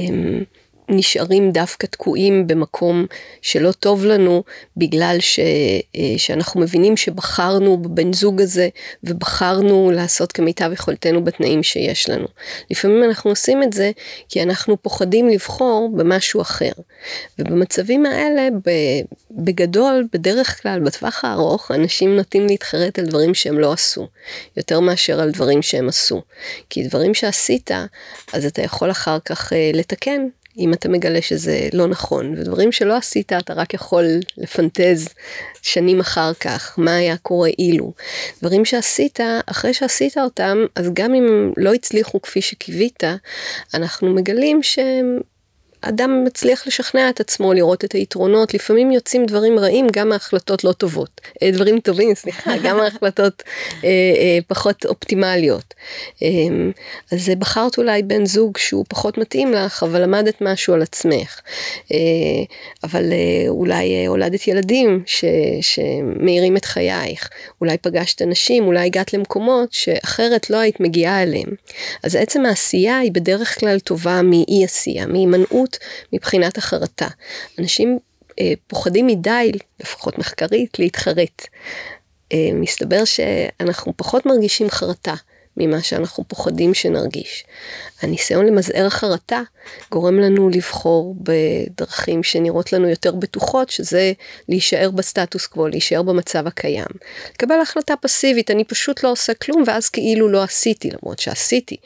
נשארים 0.88 1.50
דווקא 1.50 1.86
תקועים 1.86 2.46
במקום 2.46 3.06
שלא 3.42 3.72
טוב 3.72 4.04
לנו 4.04 4.42
בגלל 4.76 5.16
ש, 5.20 5.38
אה, 5.96 6.14
שאנחנו 6.16 6.60
מבינים 6.60 6.96
שבחרנו 6.96 7.76
בבן 7.76 8.12
זוג 8.12 8.40
הזה 8.40 8.68
ובחרנו 9.04 9.90
לעשות 9.94 10.32
כמיטב 10.32 10.70
יכולתנו 10.72 11.24
בתנאים 11.24 11.62
שיש 11.62 12.08
לנו. 12.10 12.26
לפעמים 12.70 13.04
אנחנו 13.04 13.30
עושים 13.30 13.62
את 13.62 13.72
זה 13.72 13.90
כי 14.28 14.42
אנחנו 14.42 14.82
פוחדים 14.82 15.28
לבחור 15.28 15.90
במשהו 15.96 16.40
אחר. 16.40 16.72
ובמצבים 17.38 18.06
האלה 18.06 18.48
בגדול 19.30 20.06
בדרך 20.12 20.62
כלל 20.62 20.80
בטווח 20.80 21.24
הארוך 21.24 21.70
אנשים 21.70 22.16
נוטים 22.16 22.46
להתחרט 22.46 22.98
על 22.98 23.06
דברים 23.06 23.34
שהם 23.34 23.58
לא 23.58 23.72
עשו 23.72 24.08
יותר 24.56 24.80
מאשר 24.80 25.20
על 25.20 25.30
דברים 25.30 25.62
שהם 25.62 25.88
עשו. 25.88 26.22
כי 26.70 26.82
דברים 26.82 27.14
שעשית 27.14 27.70
אז 28.32 28.46
אתה 28.46 28.62
יכול 28.62 28.90
אחר 28.90 29.18
כך 29.24 29.52
אה, 29.52 29.70
לתקן 29.74 30.26
אם 30.58 30.72
אתה 30.72 30.88
מגלה 30.88 31.22
שזה 31.22 31.68
לא 31.72 31.86
נכון, 31.86 32.34
ודברים 32.38 32.72
שלא 32.72 32.96
עשית 32.96 33.32
אתה 33.32 33.52
רק 33.52 33.74
יכול 33.74 34.04
לפנטז 34.38 35.08
שנים 35.62 36.00
אחר 36.00 36.34
כך, 36.34 36.74
מה 36.78 36.96
היה 36.96 37.16
קורה 37.16 37.48
אילו. 37.58 37.92
דברים 38.42 38.64
שעשית, 38.64 39.20
אחרי 39.46 39.74
שעשית 39.74 40.18
אותם, 40.18 40.56
אז 40.76 40.90
גם 40.92 41.14
אם 41.14 41.52
לא 41.56 41.74
הצליחו 41.74 42.22
כפי 42.22 42.40
שקיווית, 42.40 43.02
אנחנו 43.74 44.14
מגלים 44.14 44.62
שהם 44.62 45.18
אדם 45.88 46.24
מצליח 46.24 46.66
לשכנע 46.66 47.10
את 47.10 47.20
עצמו 47.20 47.52
לראות 47.52 47.84
את 47.84 47.92
היתרונות, 47.92 48.54
לפעמים 48.54 48.90
יוצאים 48.90 49.26
דברים 49.26 49.58
רעים 49.58 49.86
גם 49.92 50.08
מהחלטות 50.08 50.64
לא 50.64 50.72
טובות, 50.72 51.20
אה, 51.42 51.50
דברים 51.50 51.80
טובים, 51.80 52.14
סליחה, 52.24 52.52
גם 52.62 52.76
מהחלטות 52.76 53.42
אה, 53.84 53.88
אה, 53.88 54.38
פחות 54.46 54.86
אופטימליות. 54.86 55.74
אה, 56.22 56.28
אז 57.12 57.30
בחרת 57.38 57.78
אולי 57.78 58.02
בן 58.02 58.26
זוג 58.26 58.58
שהוא 58.58 58.84
פחות 58.88 59.18
מתאים 59.18 59.52
לך, 59.52 59.82
אבל 59.82 60.02
למדת 60.02 60.40
משהו 60.40 60.74
על 60.74 60.82
עצמך. 60.82 61.40
אה, 61.92 61.98
אבל 62.84 63.12
אה, 63.12 63.48
אולי 63.48 63.94
אה, 63.94 64.08
הולדת 64.08 64.48
ילדים 64.48 65.02
ש, 65.06 65.24
שמאירים 65.60 66.56
את 66.56 66.64
חייך, 66.64 67.30
אולי 67.60 67.78
פגשת 67.78 68.22
אנשים, 68.22 68.66
אולי 68.66 68.86
הגעת 68.86 69.12
למקומות 69.12 69.72
שאחרת 69.72 70.50
לא 70.50 70.56
היית 70.56 70.80
מגיעה 70.80 71.22
אליהם. 71.22 71.48
אז 72.02 72.16
עצם 72.16 72.46
העשייה 72.46 72.98
היא 72.98 73.12
בדרך 73.12 73.60
כלל 73.60 73.78
טובה 73.78 74.22
מאי 74.22 74.64
עשייה, 74.64 75.06
מהימנעות. 75.06 75.73
מבחינת 76.12 76.58
החרטה. 76.58 77.08
אנשים 77.58 77.98
אה, 78.40 78.52
פוחדים 78.66 79.06
מדי, 79.06 79.52
לפחות 79.80 80.18
מחקרית, 80.18 80.78
להתחרט. 80.78 81.46
אה, 82.32 82.50
מסתבר 82.54 83.04
שאנחנו 83.04 83.92
פחות 83.96 84.26
מרגישים 84.26 84.70
חרטה 84.70 85.14
ממה 85.56 85.82
שאנחנו 85.82 86.24
פוחדים 86.28 86.74
שנרגיש. 86.74 87.44
הניסיון 88.02 88.46
למזער 88.46 88.88
חרטה 88.88 89.42
גורם 89.90 90.18
לנו 90.18 90.48
לבחור 90.48 91.16
בדרכים 91.18 92.22
שנראות 92.22 92.72
לנו 92.72 92.88
יותר 92.88 93.14
בטוחות, 93.14 93.70
שזה 93.70 94.12
להישאר 94.48 94.90
בסטטוס 94.90 95.46
קוו, 95.46 95.68
להישאר 95.68 96.02
במצב 96.02 96.46
הקיים. 96.46 96.86
לקבל 97.34 97.60
החלטה 97.60 97.96
פסיבית, 97.96 98.50
אני 98.50 98.64
פשוט 98.64 99.04
לא 99.04 99.10
עושה 99.10 99.34
כלום, 99.34 99.64
ואז 99.66 99.88
כאילו 99.88 100.28
לא 100.28 100.42
עשיתי, 100.42 100.90
למרות 100.90 101.18
שעשיתי. 101.18 101.76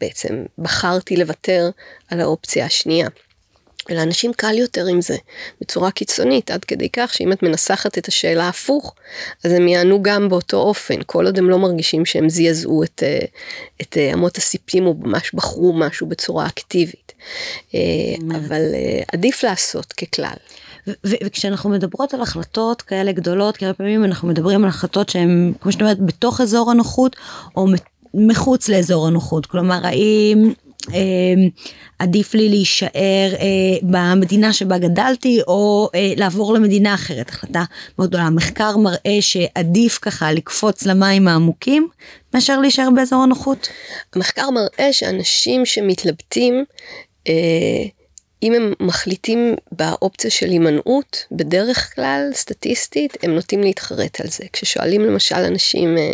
בעצם 0.00 0.44
בחרתי 0.58 1.16
לוותר 1.16 1.70
על 2.08 2.20
האופציה 2.20 2.64
השנייה. 2.66 3.08
ולאנשים 3.90 4.32
קל 4.32 4.58
יותר 4.58 4.86
עם 4.86 5.00
זה, 5.00 5.16
בצורה 5.60 5.90
קיצונית, 5.90 6.50
עד 6.50 6.64
כדי 6.64 6.88
כך 6.88 7.14
שאם 7.14 7.32
את 7.32 7.42
מנסחת 7.42 7.98
את 7.98 8.08
השאלה 8.08 8.48
הפוך, 8.48 8.94
אז 9.44 9.52
הם 9.52 9.68
יענו 9.68 10.02
גם 10.02 10.28
באותו 10.28 10.56
אופן, 10.56 10.94
כל 11.06 11.26
עוד 11.26 11.38
הם 11.38 11.50
לא 11.50 11.58
מרגישים 11.58 12.04
שהם 12.04 12.28
זעזעו 12.28 12.84
את, 12.84 13.02
אה, 13.02 13.18
את 13.82 13.96
אה, 13.96 14.12
אמות 14.12 14.36
הסיפים 14.36 14.86
או 14.86 14.94
ממש 14.94 15.30
בחרו 15.34 15.72
משהו 15.72 16.06
בצורה 16.06 16.46
אקטיבית. 16.46 17.12
אה, 17.74 17.80
אבל 18.36 18.62
עדיף 19.12 19.44
לעשות 19.44 19.92
ככלל. 19.92 20.36
וכשאנחנו 21.04 21.70
מדברות 21.70 22.14
על 22.14 22.20
החלטות 22.20 22.82
כאלה 22.82 23.12
גדולות, 23.12 23.56
כי 23.56 23.64
הרבה 23.66 23.78
פעמים 23.78 24.04
אנחנו 24.04 24.28
מדברים 24.28 24.62
על 24.62 24.68
החלטות 24.68 25.08
שהן, 25.08 25.52
כמו 25.60 25.72
שאת 25.72 25.80
אומרת, 25.80 26.00
בתוך 26.00 26.40
אזור 26.40 26.70
הנוחות, 26.70 27.16
או 27.56 27.66
מחוץ 28.14 28.68
לאזור 28.68 29.06
הנוחות. 29.06 29.46
כלומר, 29.46 29.86
האם 29.86 30.52
עדיף 31.98 32.34
לי 32.34 32.48
להישאר 32.48 33.34
אה, 33.40 33.78
במדינה 33.82 34.52
שבה 34.52 34.78
גדלתי 34.78 35.40
או 35.46 35.88
אה, 35.94 36.12
לעבור 36.16 36.54
למדינה 36.54 36.94
אחרת 36.94 37.28
החלטה 37.30 37.64
מאוד 37.98 38.08
גדולה 38.08 38.24
המחקר 38.24 38.76
מראה 38.76 39.18
שעדיף 39.20 39.98
ככה 40.02 40.32
לקפוץ 40.32 40.86
למים 40.86 41.28
העמוקים 41.28 41.88
מאשר 42.34 42.60
להישאר 42.60 42.88
באזור 42.96 43.22
הנוחות. 43.22 43.68
המחקר 44.14 44.50
מראה 44.50 44.92
שאנשים 44.92 45.66
שמתלבטים 45.66 46.64
אם 48.42 48.54
הם 48.54 48.72
מחליטים 48.80 49.54
באופציה 49.72 50.30
של 50.30 50.50
הימנעות, 50.50 51.24
בדרך 51.32 51.94
כלל, 51.94 52.30
סטטיסטית, 52.32 53.16
הם 53.22 53.34
נוטים 53.34 53.60
להתחרט 53.60 54.20
על 54.20 54.26
זה. 54.28 54.44
כששואלים 54.52 55.00
למשל 55.00 55.36
אנשים 55.36 55.98
אה, 55.98 56.12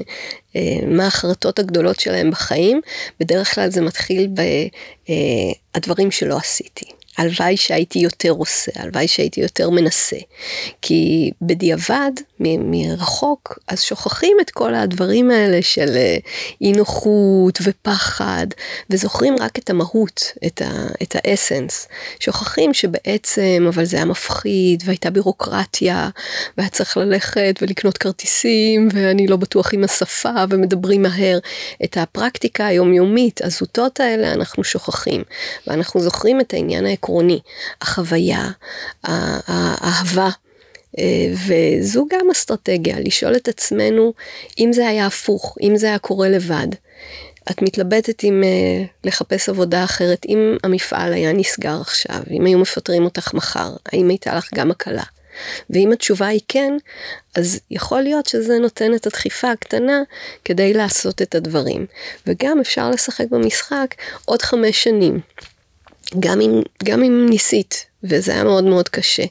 אה, 0.56 0.86
מה 0.86 1.06
החרטות 1.06 1.58
הגדולות 1.58 2.00
שלהם 2.00 2.30
בחיים, 2.30 2.80
בדרך 3.20 3.54
כלל 3.54 3.70
זה 3.70 3.80
מתחיל 3.80 4.28
בדברים 5.76 6.06
אה, 6.06 6.12
שלא 6.12 6.36
עשיתי. 6.36 6.97
הלוואי 7.18 7.56
שהייתי 7.56 7.98
יותר 7.98 8.30
עושה, 8.30 8.72
הלוואי 8.74 9.08
שהייתי 9.08 9.40
יותר 9.40 9.70
מנסה. 9.70 10.16
כי 10.82 11.30
בדיעבד, 11.42 12.10
מ- 12.40 12.70
מרחוק, 12.70 13.58
אז 13.68 13.82
שוכחים 13.82 14.36
את 14.40 14.50
כל 14.50 14.74
הדברים 14.74 15.30
האלה 15.30 15.62
של 15.62 15.96
אה, 15.96 16.16
אי 16.60 16.72
נוחות 16.72 17.58
ופחד, 17.62 18.46
וזוכרים 18.90 19.36
רק 19.40 19.58
את 19.58 19.70
המהות, 19.70 20.22
את, 20.46 20.62
ה- 20.62 20.86
את 21.02 21.16
האסנס. 21.18 21.88
שוכחים 22.20 22.74
שבעצם, 22.74 23.66
אבל 23.68 23.84
זה 23.84 23.96
היה 23.96 24.06
מפחיד, 24.06 24.82
והייתה 24.86 25.10
בירוקרטיה, 25.10 26.08
והיה 26.58 26.70
צריך 26.70 26.96
ללכת 26.96 27.54
ולקנות 27.62 27.98
כרטיסים, 27.98 28.88
ואני 28.92 29.26
לא 29.26 29.36
בטוח 29.36 29.74
עם 29.74 29.84
השפה, 29.84 30.32
ומדברים 30.50 31.02
מהר. 31.02 31.38
את 31.84 31.96
הפרקטיקה 31.96 32.66
היומיומית, 32.66 33.40
הזוטות 33.44 34.00
האלה, 34.00 34.32
אנחנו 34.32 34.64
שוכחים. 34.64 35.22
ואנחנו 35.66 36.00
זוכרים 36.00 36.40
את 36.40 36.54
העניין 36.54 36.86
העקרוני, 36.86 37.07
החוויה, 37.82 38.50
האהבה. 39.04 40.28
אה, 40.98 41.32
וזו 41.46 42.06
גם 42.10 42.30
אסטרטגיה, 42.32 43.00
לשאול 43.00 43.36
את 43.36 43.48
עצמנו 43.48 44.12
אם 44.58 44.72
זה 44.72 44.88
היה 44.88 45.06
הפוך, 45.06 45.56
אם 45.62 45.76
זה 45.76 45.86
היה 45.86 45.98
קורה 45.98 46.28
לבד. 46.28 46.68
את 47.50 47.62
מתלבטת 47.62 48.24
אם 48.24 48.42
uh, 48.42 48.88
לחפש 49.04 49.48
עבודה 49.48 49.84
אחרת, 49.84 50.26
אם 50.28 50.56
המפעל 50.64 51.12
היה 51.12 51.32
נסגר 51.32 51.80
עכשיו, 51.80 52.22
אם 52.30 52.44
היו 52.44 52.58
מפטרים 52.58 53.04
אותך 53.04 53.34
מחר, 53.34 53.72
האם 53.92 54.08
הייתה 54.08 54.34
לך 54.34 54.48
גם 54.54 54.70
הקלה? 54.70 55.02
ואם 55.70 55.92
התשובה 55.92 56.26
היא 56.26 56.40
כן, 56.48 56.72
אז 57.36 57.60
יכול 57.70 58.00
להיות 58.00 58.26
שזה 58.26 58.58
נותן 58.58 58.94
את 58.94 59.06
הדחיפה 59.06 59.50
הקטנה 59.50 60.02
כדי 60.44 60.74
לעשות 60.74 61.22
את 61.22 61.34
הדברים. 61.34 61.86
וגם 62.26 62.60
אפשר 62.60 62.90
לשחק 62.90 63.26
במשחק 63.30 63.94
עוד 64.24 64.42
חמש 64.42 64.84
שנים. 64.84 65.20
גם 66.20 66.40
אם, 66.40 66.62
גם 66.84 67.02
אם 67.02 67.26
ניסית, 67.30 67.86
וזה 68.04 68.32
היה 68.32 68.44
מאוד 68.44 68.64
מאוד 68.64 68.88
קשה. 68.88 69.24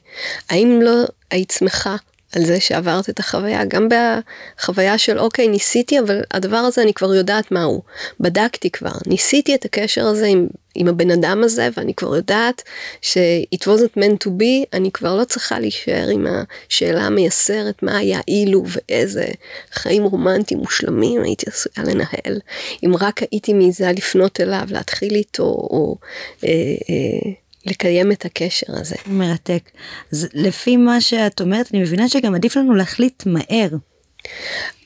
האם 0.50 0.80
לא 0.82 1.04
היית 1.32 1.52
שמחה 1.52 1.96
על 2.36 2.46
זה 2.46 2.60
שעברת 2.60 3.10
את 3.10 3.20
החוויה, 3.20 3.66
גם 3.66 3.88
בחוויה 3.90 4.98
של 4.98 5.20
אוקיי, 5.20 5.48
ניסיתי, 5.48 6.00
אבל 6.00 6.22
הדבר 6.32 6.58
הזה 6.58 6.82
אני 6.82 6.94
כבר 6.94 7.16
יודעת 7.16 7.52
מהו. 7.52 7.82
בדקתי 8.20 8.70
כבר, 8.70 8.92
ניסיתי 9.06 9.56
את 9.56 9.66
הקשר 9.66 10.06
הזה 10.06 10.28
עם, 10.28 10.48
עם 10.76 10.88
הבן 10.88 11.12
אדם 11.12 11.44
הזה, 11.44 11.70
ואני 11.78 11.94
כבר 11.94 12.16
יודעת 12.16 12.64
ש-it 13.02 13.62
wasn't 13.62 13.98
meant 13.98 14.28
to 14.28 14.30
be, 14.30 14.66
אני 14.74 14.92
כבר 14.92 15.16
לא 15.16 15.24
צריכה 15.24 15.60
להישאר 15.60 16.08
עם 16.14 16.28
השאלה 16.68 17.02
המייסרת, 17.02 17.84
מה 17.84 17.98
היה 17.98 18.20
אילו 18.28 18.64
ואיזה 18.68 19.26
חיים 19.72 20.04
רומנטיים 20.04 20.60
מושלמים 20.60 21.24
הייתי 21.24 21.46
עשויה 21.50 21.88
לנהל. 21.88 22.40
אם 22.86 22.96
רק 23.02 23.22
הייתי 23.32 23.54
מעיזה 23.54 23.92
לפנות 23.92 24.42
אליו, 24.42 24.68
להתחיל 24.72 25.16
איתו, 25.16 25.44
או... 25.44 25.98
אה, 26.44 26.50
אה, 26.90 27.47
לקיים 27.68 28.12
את 28.12 28.26
הקשר 28.26 28.66
הזה. 28.70 28.96
מרתק. 29.08 29.70
אז 30.12 30.28
לפי 30.34 30.78
מה 30.78 31.02
שאת 31.02 31.42
אומרת, 31.42 31.70
אני 31.74 31.82
מבינה 31.82 32.10
שגם 32.10 32.36
עדיף 32.36 32.58
לנו 32.58 32.76
להחליט 32.76 33.24
מהר. 33.26 33.70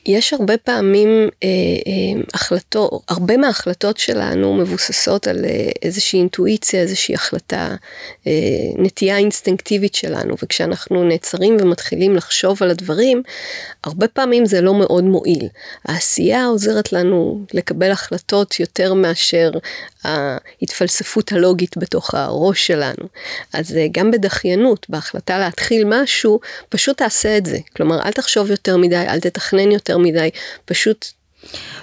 יש 0.06 0.32
הרבה 0.32 0.56
פעמים 0.56 1.08
אה, 1.42 1.48
אה, 1.48 2.22
החלטות, 2.34 3.02
הרבה 3.08 3.36
מההחלטות 3.36 3.98
שלנו 3.98 4.54
מבוססות 4.54 5.26
על 5.26 5.44
אה, 5.44 5.70
איזושהי 5.82 6.18
אינטואיציה, 6.18 6.80
איזושהי 6.80 7.14
החלטה, 7.14 7.74
אה, 8.26 8.32
נטייה 8.78 9.16
אינסטינקטיבית 9.16 9.94
שלנו, 9.94 10.34
וכשאנחנו 10.42 11.04
נעצרים 11.04 11.56
ומתחילים 11.60 12.16
לחשוב 12.16 12.62
על 12.62 12.70
הדברים, 12.70 13.22
הרבה 13.84 14.08
פעמים 14.08 14.46
זה 14.46 14.60
לא 14.60 14.74
מאוד 14.74 15.04
מועיל. 15.04 15.48
העשייה 15.84 16.44
עוזרת 16.44 16.92
לנו 16.92 17.40
לקבל 17.54 17.90
החלטות 17.90 18.60
יותר 18.60 18.94
מאשר 18.94 19.50
ההתפלספות 20.04 21.32
הלוגית 21.32 21.76
בתוך 21.76 22.14
הראש 22.14 22.66
שלנו. 22.66 23.08
אז 23.52 23.76
אה, 23.76 23.86
גם 23.92 24.10
בדחיינות, 24.10 24.86
בהחלטה 24.88 25.38
להתחיל 25.38 25.84
משהו, 25.86 26.40
פשוט 26.68 26.96
תעשה 26.96 27.36
את 27.36 27.46
זה. 27.46 27.58
כלומר, 27.76 28.02
אל 28.02 28.12
תחשוב 28.12 28.50
יותר 28.50 28.76
מדי, 28.76 28.96
אל 28.96 29.20
תתכנן 29.20 29.70
יותר 29.72 29.91
מדי, 29.98 30.30
פשוט 30.64 31.06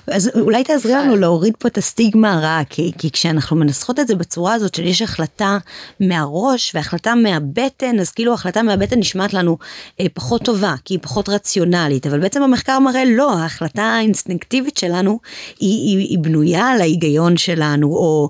אז 0.08 0.32
אולי 0.36 0.64
תעזרי 0.64 0.94
לנו 0.94 1.16
להוריד 1.16 1.54
פה 1.60 1.68
את 1.68 1.78
הסטיגמה 1.78 2.34
הרעה, 2.34 2.62
כי, 2.70 2.92
כי 2.98 3.12
כשאנחנו 3.12 3.56
מנסחות 3.56 4.00
את 4.00 4.08
זה 4.08 4.16
בצורה 4.16 4.54
הזאת 4.54 4.76
של 4.76 4.86
יש 4.86 5.02
החלטה 5.02 5.58
מהראש 6.00 6.72
והחלטה 6.76 7.16
מהבטן, 7.16 8.00
אז 8.00 8.12
כאילו 8.12 8.34
החלטה 8.34 8.64
מהבטן 8.64 9.00
נשמעת 9.00 9.34
לנו 9.34 9.58
אה, 10.00 10.06
פחות 10.14 10.44
טובה, 10.44 10.76
כי 10.86 10.94
היא 10.94 11.00
פחות 11.02 11.30
רציונלית, 11.30 12.08
אבל 12.08 12.20
בעצם 12.20 12.44
המחקר 12.44 12.80
מראה 12.80 13.06
לא, 13.06 13.34
ההחלטה 13.34 13.84
האינסטינקטיבית 13.84 14.78
שלנו 14.78 15.20
היא, 15.60 15.98
היא, 15.98 16.08
היא 16.10 16.20
בנויה 16.20 16.68
על 16.68 16.82
ההיגיון 16.82 17.38
שלנו, 17.38 17.88
או 17.88 18.30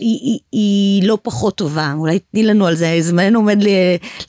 היא, 0.00 0.18
היא, 0.22 0.38
היא 0.52 1.08
לא 1.08 1.18
פחות 1.22 1.54
טובה, 1.54 1.94
אולי 1.98 2.18
תני 2.18 2.42
לנו 2.42 2.66
על 2.66 2.74
זה, 2.74 2.96
זמננו 3.00 3.38
עומד 3.38 3.58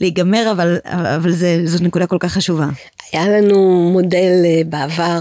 להיגמר, 0.01 0.51
אבל, 0.51 0.77
אבל 0.85 1.31
זה, 1.31 1.61
זאת 1.65 1.81
נקודה 1.81 2.07
כל 2.07 2.17
כך 2.19 2.31
חשובה. 2.31 2.67
היה 3.13 3.29
לנו 3.29 3.89
מודל 3.93 4.41
אה, 4.45 4.61
בעבר 4.65 5.19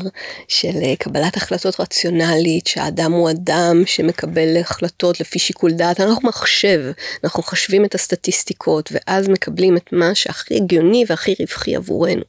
של 0.48 0.76
אה, 0.82 0.94
קבלת 1.20 1.36
החלטות 1.36 1.80
רציונלית, 1.80 2.66
שהאדם 2.66 3.12
הוא 3.12 3.30
אדם 3.30 3.82
שמקבל 3.86 4.56
החלטות 4.60 5.20
לפי 5.20 5.38
שיקול 5.38 5.72
דעת, 5.72 6.00
אנחנו 6.00 6.28
מחשב, 6.28 6.80
אנחנו 7.24 7.42
חושבים 7.42 7.84
את 7.84 7.94
הסטטיסטיקות, 7.94 8.92
ואז 8.92 9.28
מקבלים 9.28 9.76
את 9.76 9.92
מה 9.92 10.14
שהכי 10.14 10.56
הגיוני 10.56 11.04
והכי 11.08 11.34
רווחי 11.40 11.76
עבורנו. 11.76 12.22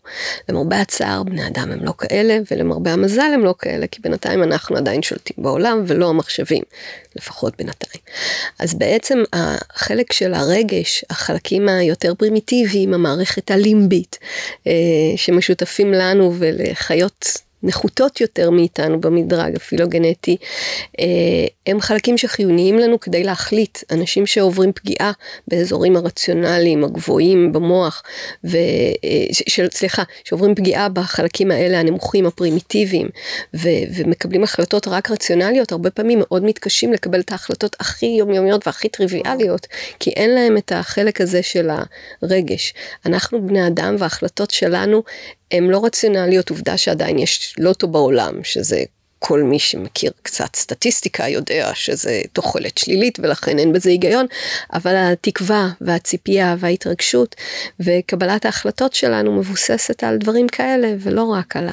למרבה 0.50 0.82
הצער, 0.82 1.24
בני 1.24 1.48
אדם 1.48 1.72
הם 1.72 1.86
לא 1.86 1.94
כאלה, 1.98 2.38
ולמרבה 2.52 2.94
המזל 2.94 3.32
הם 3.34 3.46
לא 3.46 3.56
כאלה, 3.60 3.88
כי 3.88 4.02
בינתיים 4.02 4.44
אנחנו 4.44 4.78
עדיין 4.78 5.02
שולטים 5.02 5.36
בעולם 5.40 5.84
ולא 5.88 6.10
המחשבים, 6.10 6.64
לפחות 7.16 7.58
בינתיים. 7.58 8.04
אז 8.60 8.74
בעצם 8.74 9.24
החלק 9.34 10.14
של 10.14 10.34
הרגש, 10.34 11.06
החלקים 11.10 11.70
היותר 11.70 12.16
פרימיטיביים, 12.16 12.94
המערכת 12.94 13.52
הלימבית, 13.52 14.20
אה, 14.68 14.72
שמשותפים 15.16 15.94
לנו 15.94 16.34
ולחיות 16.40 17.51
נחותות 17.64 18.22
יותר 18.22 18.50
מאיתנו 18.50 19.02
במדרג 19.02 19.56
הפילוגנטי, 19.56 20.38
אה, 21.00 21.06
הם 21.68 21.82
חלקים 21.82 22.18
שחיוניים 22.18 22.80
לנו 22.80 23.00
כדי 23.00 23.24
להחליט. 23.24 23.78
אנשים 23.92 24.26
שעוברים 24.26 24.72
פגיעה 24.74 25.12
באזורים 25.48 25.96
הרציונליים 25.96 26.84
הגבוהים 26.84 27.52
במוח, 27.52 28.04
ו... 28.44 28.58
אה, 29.04 29.26
של, 29.32 29.68
סליחה, 29.72 30.04
שעוברים 30.24 30.56
פגיעה 30.56 30.90
בחלקים 30.90 31.52
האלה 31.52 31.80
הנמוכים 31.80 32.26
הפרימיטיביים, 32.26 33.10
ו... 33.54 33.70
ומקבלים 33.96 34.44
החלטות 34.44 34.88
רק 34.88 35.12
רציונליות, 35.12 35.72
הרבה 35.72 35.90
פעמים 35.90 36.20
מאוד 36.22 36.44
מתקשים 36.44 36.94
לקבל 36.94 37.20
את 37.20 37.32
ההחלטות 37.32 37.76
הכי 37.80 38.06
יומיומיות 38.06 38.68
והכי 38.68 38.90
טריוויאליות, 38.90 39.68
כי 40.00 40.10
אין 40.10 40.30
להם 40.30 40.58
את 40.58 40.72
החלק 40.76 41.22
הזה 41.22 41.44
של 41.44 41.70
הרגש. 42.22 42.74
אנחנו 43.06 43.48
בני 43.48 43.68
אדם 43.68 43.96
וההחלטות 44.00 44.52
שלנו 44.52 45.04
הן 45.52 45.64
לא 45.64 45.86
רציונליות, 45.86 46.50
עובדה 46.50 46.78
שעדיין 46.78 47.20
יש 47.20 47.56
לוטו 47.60 47.88
בעולם, 47.88 48.44
שזה 48.44 48.84
כל 49.20 49.44
מי 49.44 49.60
שמכיר 49.60 50.12
קצת 50.22 50.56
סטטיסטיקה 50.56 51.28
יודע 51.28 51.72
שזה 51.74 52.22
תוחלת 52.34 52.78
שלילית 52.78 53.20
ולכן 53.20 53.60
אין 53.60 53.74
בזה 53.74 53.90
היגיון, 53.90 54.26
אבל 54.74 54.96
התקווה 54.96 55.70
והציפייה 55.82 56.56
וההתרגשות 56.60 57.36
וקבלת 57.80 58.46
ההחלטות 58.46 58.94
שלנו 58.94 59.32
מבוססת 59.32 60.04
על 60.04 60.18
דברים 60.18 60.48
כאלה 60.48 60.94
ולא 61.00 61.24
רק 61.24 61.56
על 61.56 61.70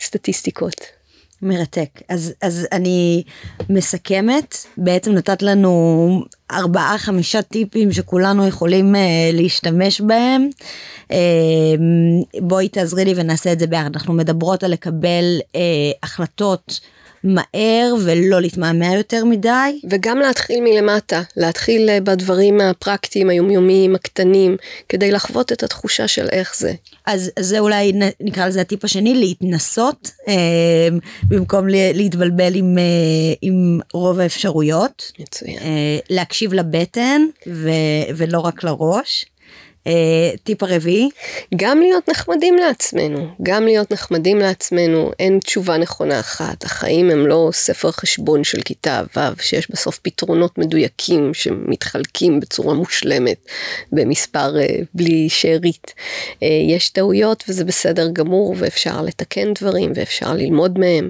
הסטטיסטיקות. 0.00 0.99
מרתק. 1.42 2.00
אז, 2.08 2.32
אז 2.42 2.66
אני 2.72 3.22
מסכמת, 3.70 4.56
בעצם 4.76 5.12
נתת 5.12 5.42
לנו 5.42 6.24
ארבעה 6.50 6.98
חמישה 6.98 7.42
טיפים 7.42 7.92
שכולנו 7.92 8.46
יכולים 8.46 8.94
uh, 8.94 8.98
להשתמש 9.32 10.00
בהם. 10.00 10.48
Uh, 11.08 11.14
בואי 12.40 12.68
תעזרי 12.68 13.04
לי 13.04 13.12
ונעשה 13.16 13.52
את 13.52 13.58
זה 13.58 13.66
ביחד. 13.66 13.90
אנחנו 13.94 14.12
מדברות 14.14 14.64
על 14.64 14.70
לקבל 14.70 15.38
uh, 15.40 15.56
החלטות. 16.02 16.80
מהר 17.24 17.94
ולא 18.04 18.40
להתמהמה 18.40 18.94
יותר 18.94 19.24
מדי. 19.24 19.80
וגם 19.90 20.18
להתחיל 20.18 20.60
מלמטה, 20.60 21.22
להתחיל 21.36 21.88
אה, 21.88 22.00
בדברים 22.00 22.60
הפרקטיים, 22.60 23.30
היומיומיים, 23.30 23.94
הקטנים, 23.94 24.56
כדי 24.88 25.12
לחוות 25.12 25.52
את 25.52 25.62
התחושה 25.62 26.08
של 26.08 26.28
איך 26.32 26.56
זה. 26.56 26.72
אז, 27.06 27.30
אז 27.36 27.46
זה 27.46 27.58
אולי 27.58 27.92
נקרא 28.20 28.46
לזה 28.46 28.60
הטיפ 28.60 28.84
השני, 28.84 29.14
להתנסות, 29.14 30.10
אה, 30.28 30.88
במקום 31.28 31.66
להתבלבל 31.68 32.54
עם, 32.54 32.78
אה, 32.78 33.34
עם 33.42 33.80
רוב 33.92 34.20
האפשרויות. 34.20 35.12
מצוין. 35.18 35.58
אה, 35.58 35.98
להקשיב 36.10 36.52
לבטן 36.52 37.22
ו, 37.46 37.70
ולא 38.16 38.38
רק 38.38 38.64
לראש. 38.64 39.26
אה, 39.90 40.36
טיפ 40.44 40.62
הרביעי? 40.62 41.08
גם 41.56 41.80
להיות 41.80 42.08
נחמדים 42.08 42.56
לעצמנו, 42.56 43.28
גם 43.42 43.64
להיות 43.64 43.90
נחמדים 43.92 44.38
לעצמנו, 44.38 45.10
אין 45.18 45.38
תשובה 45.38 45.78
נכונה 45.78 46.20
אחת, 46.20 46.64
החיים 46.64 47.10
הם 47.10 47.26
לא 47.26 47.48
ספר 47.52 47.90
חשבון 47.90 48.44
של 48.44 48.62
כיתה 48.62 49.02
ו' 49.16 49.42
שיש 49.42 49.70
בסוף 49.70 49.98
פתרונות 49.98 50.58
מדויקים 50.58 51.34
שמתחלקים 51.34 52.40
בצורה 52.40 52.74
מושלמת 52.74 53.46
במספר 53.92 54.60
אה, 54.60 54.66
בלי 54.94 55.28
שארית. 55.28 55.94
אה, 56.42 56.48
יש 56.68 56.88
טעויות 56.90 57.44
וזה 57.48 57.64
בסדר 57.64 58.10
גמור 58.12 58.54
ואפשר 58.58 59.02
לתקן 59.02 59.54
דברים 59.54 59.92
ואפשר 59.94 60.34
ללמוד 60.34 60.78
מהם 60.78 61.08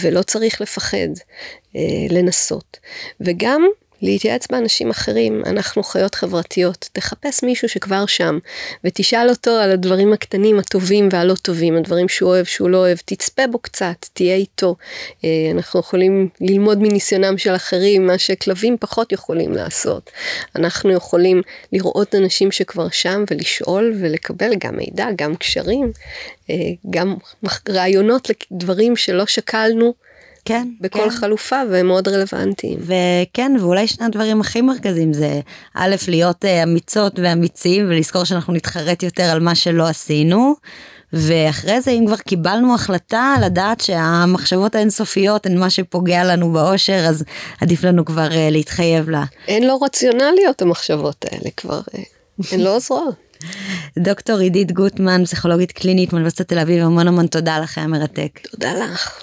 ולא 0.00 0.22
צריך 0.22 0.60
לפחד 0.60 1.08
לנסות. 2.10 2.78
וגם 3.20 3.66
להתייעץ 4.02 4.46
באנשים 4.46 4.90
אחרים, 4.90 5.42
אנחנו 5.46 5.82
חיות 5.82 6.14
חברתיות, 6.14 6.88
תחפש 6.92 7.42
מישהו 7.42 7.68
שכבר 7.68 8.06
שם, 8.06 8.38
ותשאל 8.84 9.28
אותו 9.28 9.50
על 9.50 9.70
הדברים 9.70 10.12
הקטנים, 10.12 10.58
הטובים 10.58 11.08
והלא 11.12 11.34
טובים, 11.34 11.76
הדברים 11.76 12.08
שהוא 12.08 12.30
אוהב, 12.30 12.44
שהוא 12.44 12.70
לא 12.70 12.76
אוהב, 12.76 12.98
תצפה 13.04 13.46
בו 13.46 13.58
קצת, 13.58 14.06
תהיה 14.12 14.34
איתו. 14.34 14.76
אה, 15.24 15.28
אנחנו 15.50 15.80
יכולים 15.80 16.28
ללמוד 16.40 16.78
מניסיונם 16.78 17.38
של 17.38 17.54
אחרים, 17.54 18.06
מה 18.06 18.18
שכלבים 18.18 18.76
פחות 18.80 19.12
יכולים 19.12 19.52
לעשות. 19.52 20.10
אנחנו 20.56 20.92
יכולים 20.92 21.42
לראות 21.72 22.14
אנשים 22.14 22.52
שכבר 22.52 22.88
שם 22.90 23.24
ולשאול 23.30 23.94
ולקבל 24.00 24.50
גם 24.58 24.76
מידע, 24.76 25.06
גם 25.16 25.36
קשרים, 25.36 25.92
אה, 26.50 26.54
גם 26.90 27.14
רעיונות 27.68 28.28
לדברים 28.30 28.96
שלא 28.96 29.26
שקלנו. 29.26 30.05
כן. 30.46 30.68
בכל 30.80 30.98
כן. 30.98 31.10
חלופה 31.10 31.62
והם 31.70 31.86
מאוד 31.86 32.08
רלוונטיים. 32.08 32.78
וכן, 32.80 33.52
ואולי 33.60 33.86
שני 33.86 34.06
הדברים 34.06 34.40
הכי 34.40 34.60
מרכזיים 34.60 35.12
זה 35.12 35.40
א', 35.74 35.94
להיות 36.08 36.44
אה, 36.44 36.62
אמיצות 36.62 37.18
ואמיצים 37.18 37.86
ולזכור 37.88 38.24
שאנחנו 38.24 38.52
נתחרט 38.52 39.02
יותר 39.02 39.22
על 39.22 39.40
מה 39.40 39.54
שלא 39.54 39.88
עשינו. 39.88 40.54
ואחרי 41.12 41.80
זה 41.80 41.90
אם 41.90 42.04
כבר 42.06 42.16
קיבלנו 42.16 42.74
החלטה 42.74 43.34
לדעת 43.44 43.80
שהמחשבות 43.80 44.74
האינסופיות 44.74 45.46
הן 45.46 45.58
מה 45.58 45.70
שפוגע 45.70 46.24
לנו 46.24 46.52
באושר 46.52 47.04
אז 47.08 47.24
עדיף 47.60 47.84
לנו 47.84 48.04
כבר 48.04 48.28
uh, 48.28 48.50
להתחייב 48.50 49.10
לה. 49.10 49.24
הן 49.48 49.62
לא 49.62 49.78
רציונליות 49.82 50.62
המחשבות 50.62 51.24
האלה 51.24 51.50
כבר, 51.56 51.80
אה, 51.94 52.02
הן 52.52 52.60
לא 52.60 52.76
עוזרות. 52.76 53.14
דוקטור 53.98 54.38
עידית 54.38 54.72
גוטמן, 54.72 55.24
פסיכולוגית 55.24 55.72
קלינית 55.72 56.12
מאוניברסיטת 56.12 56.48
תל 56.48 56.58
אביב, 56.58 56.84
המון 56.84 57.08
המון 57.08 57.26
תודה 57.26 57.58
לך, 57.58 57.78
היה 57.78 57.86
מרתק. 57.86 58.40
תודה 58.50 58.72
לך. 58.74 59.22